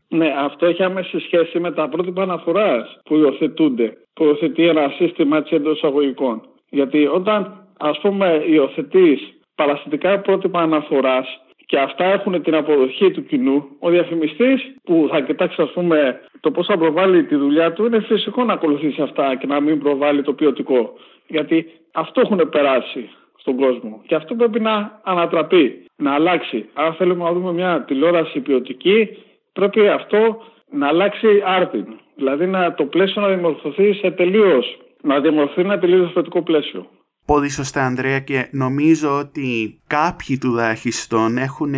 [0.09, 3.97] Ναι, αυτό έχει άμεση σχέση με τα πρότυπα αναφοράς που υιοθετούνται.
[4.15, 6.41] Που υιοθετεί ένα σύστημα έτσι εντός εισαγωγικών.
[6.69, 9.21] Γιατί όταν, ας πούμε, υιοθετείς
[9.55, 15.63] παραστατικά πρότυπα αναφοράς και αυτά έχουν την αποδοχή του κοινού, ο διαφημιστής που θα κοιτάξει,
[15.63, 19.47] ας πούμε, το πώς θα προβάλλει τη δουλειά του, είναι φυσικό να ακολουθήσει αυτά και
[19.47, 20.93] να μην προβάλλει το ποιοτικό.
[21.27, 24.03] Γιατί αυτό έχουν περάσει στον κόσμο.
[24.07, 26.69] Και αυτό πρέπει να ανατραπεί, να αλλάξει.
[26.75, 29.09] Αν θέλουμε να δούμε μια τηλεόραση ποιοτική,
[29.53, 31.87] πρέπει αυτό να αλλάξει άρτην.
[32.15, 36.87] Δηλαδή να, το πλαίσιο να δημορφωθεί σε τελείως, να δημορφωθεί ένα τελείως διαφορετικό πλαίσιο.
[37.27, 41.75] Πολύ σωστά Ανδρέα και νομίζω ότι κάποιοι τουλάχιστον έχουν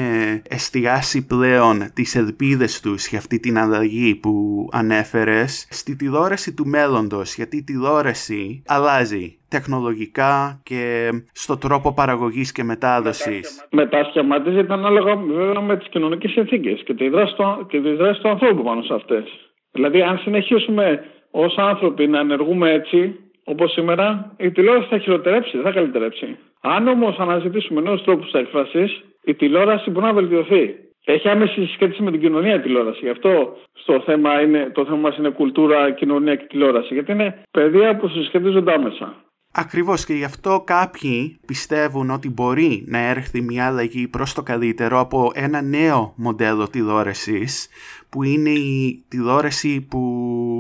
[0.49, 4.33] εστιάσει πλέον τις ελπίδες τους για αυτή την αλλαγή που
[4.73, 12.65] ανέφερες στη τηλεόραση του μέλλοντος γιατί η τηλεόραση αλλάζει τεχνολογικά και στο τρόπο παραγωγής και
[12.65, 13.67] μετάδοσης.
[13.71, 18.29] Μετασχηματίζεται ανάλογα βέβαια με τις κοινωνικές συνθήκες και τη δράση του, και τη δράση του
[18.29, 19.25] ανθρώπου πάνω σε αυτές.
[19.73, 25.63] Δηλαδή αν συνεχίσουμε ως άνθρωποι να ενεργούμε έτσι Όπως σήμερα, η τηλεόραση θα χειροτερέψει, δεν
[25.63, 26.37] θα καλυτερέψει.
[26.61, 30.75] Αν όμως αναζητήσουμε νέους τρόπους έκφρασης, η τηλεόραση μπορεί να βελτιωθεί.
[31.05, 32.99] Έχει άμεση σχέση με την κοινωνία η τηλεόραση.
[33.03, 36.95] Γι' αυτό στο θέμα είναι, το θέμα μας είναι κουλτούρα, κοινωνία και τηλεόραση.
[36.95, 39.15] Γιατί είναι παιδεία που συσχετίζονται άμεσα.
[39.57, 45.01] Ακριβώς και γι' αυτό κάποιοι πιστεύουν ότι μπορεί να έρθει μια αλλαγή προς το καλύτερο
[45.01, 47.69] από ένα νέο μοντέλο τηλεόρασης
[48.15, 50.01] που είναι η τηλεόραση που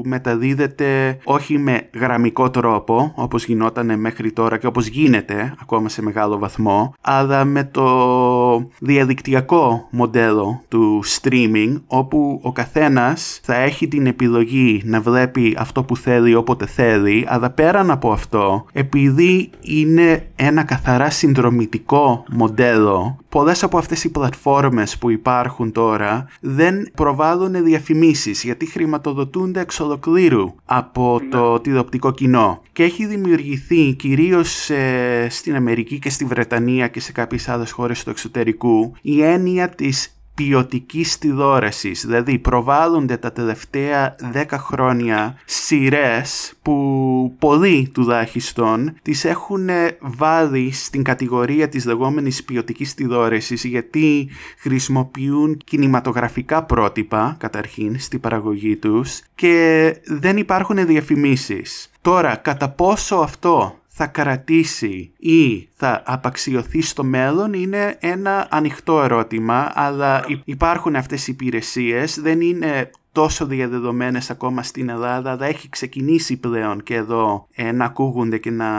[0.05, 6.38] μεταδίδεται όχι με γραμμικό τρόπο όπως γινόταν μέχρι τώρα και όπως γίνεται ακόμα σε μεγάλο
[6.38, 14.82] βαθμό αλλά με το διαδικτυακό μοντέλο του streaming όπου ο καθένας θα έχει την επιλογή
[14.84, 21.11] να βλέπει αυτό που θέλει όποτε θέλει αλλά πέραν από αυτό επειδή είναι ένα καθαρά
[21.11, 28.66] συνδρομητικό μοντέλο πολλές από αυτές οι πλατφόρμες που υπάρχουν τώρα δεν προβάλλουν προβάλλουν διαφημίσεις γιατί
[28.66, 31.28] χρηματοδοτούνται εξ ολοκλήρου από ναι.
[31.28, 37.12] το τηλεοπτικό κοινό και έχει δημιουργηθεί κυρίως ε, στην Αμερική και στη Βρετανία και σε
[37.12, 41.91] κάποιες άλλες χώρες του εξωτερικού η έννοια της ποιοτική τηλεόραση.
[41.91, 49.68] Δηλαδή προβάλλονται τα τελευταία 10 χρόνια σειρές που πολλοί τουλάχιστον τις έχουν
[50.01, 54.28] βάλει στην κατηγορία της λεγόμενης ποιοτικής τηλεόραση γιατί
[54.59, 61.89] χρησιμοποιούν κινηματογραφικά πρότυπα καταρχήν στην παραγωγή τους και δεν υπάρχουν διαφημίσεις.
[62.01, 69.72] Τώρα, κατά πόσο αυτό θα κρατήσει ή θα απαξιωθεί στο μέλλον είναι ένα ανοιχτό ερώτημα,
[69.74, 76.40] αλλά υπάρχουν αυτές οι υπηρεσίες, δεν είναι τόσο διαδεδομένες ακόμα στην Ελλάδα, αλλά έχει ξεκινήσει
[76.40, 78.70] πλέον και εδώ ε, να ακούγονται και να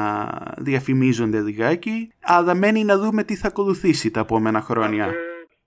[0.57, 5.13] διαφημίζονται λιγάκι, αλλά μένει να δούμε τι θα ακολουθήσει τα επόμενα χρόνια.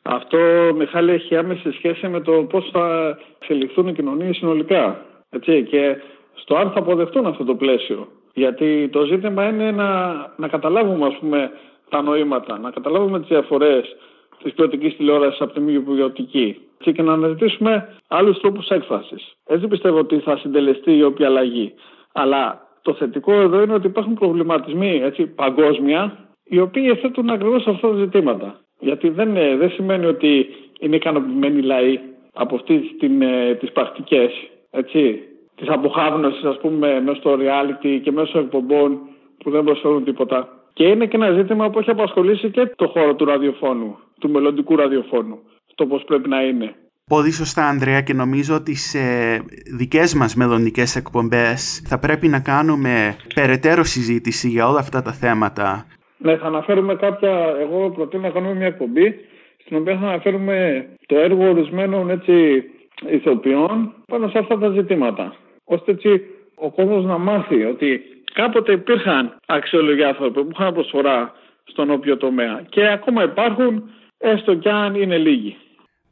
[0.02, 0.38] Αυτό,
[0.76, 5.04] Μιχάλη, έχει άμεση σχέση με το πώς θα εξελιχθούν οι κοινωνίες συνολικά.
[5.30, 5.96] Έτσι, και
[6.34, 8.08] στο αν θα αποδεχτούν αυτό το πλαίσιο.
[8.38, 11.50] Γιατί το ζήτημα είναι να, να καταλάβουμε ας πούμε,
[11.88, 13.96] τα νοήματα, να καταλάβουμε τις διαφορές
[14.42, 19.32] της ποιοτικής τηλεόρασης από τη μη ποιοτική και να αναζητήσουμε άλλους τρόπους έκφρασης.
[19.46, 21.74] Έτσι πιστεύω ότι θα συντελεστεί η όποια αλλαγή.
[22.12, 27.88] Αλλά το θετικό εδώ είναι ότι υπάρχουν προβληματισμοί έτσι, παγκόσμια οι οποίοι θέτουν ακριβώς αυτά
[27.88, 28.60] τα ζητήματα.
[28.80, 30.46] Γιατί δεν, δεν σημαίνει ότι
[30.80, 32.00] είναι ικανοποιημένοι λαοί
[32.32, 32.80] από αυτές
[33.20, 34.32] ε, τις πρακτικές.
[34.70, 35.22] Έτσι
[35.58, 38.98] της αποχάβνωσης, ας πούμε, μέσω στο reality και μέσω εκπομπών
[39.38, 40.48] που δεν προσφέρουν τίποτα.
[40.72, 44.76] Και είναι και ένα ζήτημα που έχει απασχολήσει και το χώρο του ραδιοφώνου, του μελλοντικού
[44.76, 45.38] ραδιοφώνου.
[45.74, 46.74] Το πώς πρέπει να είναι.
[47.06, 48.98] Πολύ σωστά, Ανδρέα, και νομίζω ότι σε
[49.76, 55.86] δικές μας μελλοντικές εκπομπές θα πρέπει να κάνουμε περαιτέρω συζήτηση για όλα αυτά τα θέματα.
[56.18, 57.54] Ναι, θα αναφέρουμε κάποια.
[57.60, 59.14] Εγώ προτείνω να κάνουμε μια εκπομπή
[59.58, 62.64] στην οποία θα αναφέρουμε το έργο ορισμένων έτσι,
[63.10, 65.36] ηθοποιών πάνω σε αυτά τα ζητήματα
[65.68, 68.02] ώστε έτσι ο κόσμος να μάθει ότι
[68.34, 71.32] κάποτε υπήρχαν αξιόλογοι άνθρωποι που είχαν προσφορά
[71.64, 75.56] στον όποιο τομέα και ακόμα υπάρχουν έστω κι αν είναι λίγοι.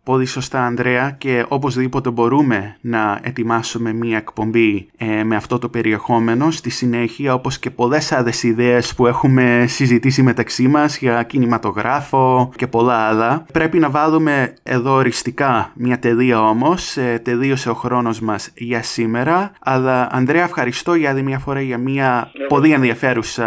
[0.06, 6.50] Πολύ σωστά Ανδρέα και οπωσδήποτε μπορούμε να ετοιμάσουμε μία εκπομπή ε, με αυτό το περιεχόμενο
[6.50, 12.66] στη συνέχεια όπως και πολλές άλλες ιδέες που έχουμε συζητήσει μεταξύ μας για κινηματογράφο και
[12.66, 13.46] πολλά άλλα.
[13.52, 19.52] Πρέπει να βάλουμε εδώ οριστικά μία τελεία όμως, ε, τελείωσε ο χρόνος μας για σήμερα
[19.60, 23.46] αλλά Ανδρέα ευχαριστώ για άλλη μια φορά για μία πολύ ενδιαφέρουσα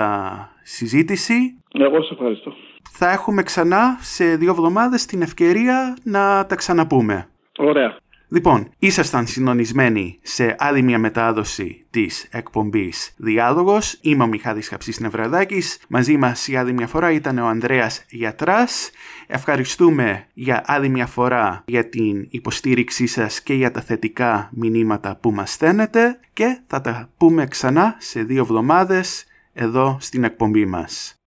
[0.64, 1.34] συζήτηση
[1.74, 2.54] Εγώ σε ευχαριστώ.
[3.02, 7.28] Θα έχουμε ξανά σε δύο εβδομάδες την ευκαιρία να τα ξαναπούμε.
[7.58, 7.98] Ωραία.
[8.28, 13.98] Λοιπόν, ήσασταν συντονισμένοι σε άλλη μια μετάδοση της εκπομπής Διάλογος.
[14.02, 15.80] Είμαι ο Μιχάλης Χαψής Νευραδάκης.
[15.88, 18.90] Μαζί μας η άλλη μια φορά ήταν ο Ανδρέας Γιατράς.
[19.28, 25.32] Ευχαριστούμε για άλλη μια φορά για την υποστήριξή σας και για τα θετικά μηνύματα που
[25.32, 31.14] μας στέλνετε και θα τα πούμε ξανά σε δύο εβδομάδες εδώ στην εκπομπή μας.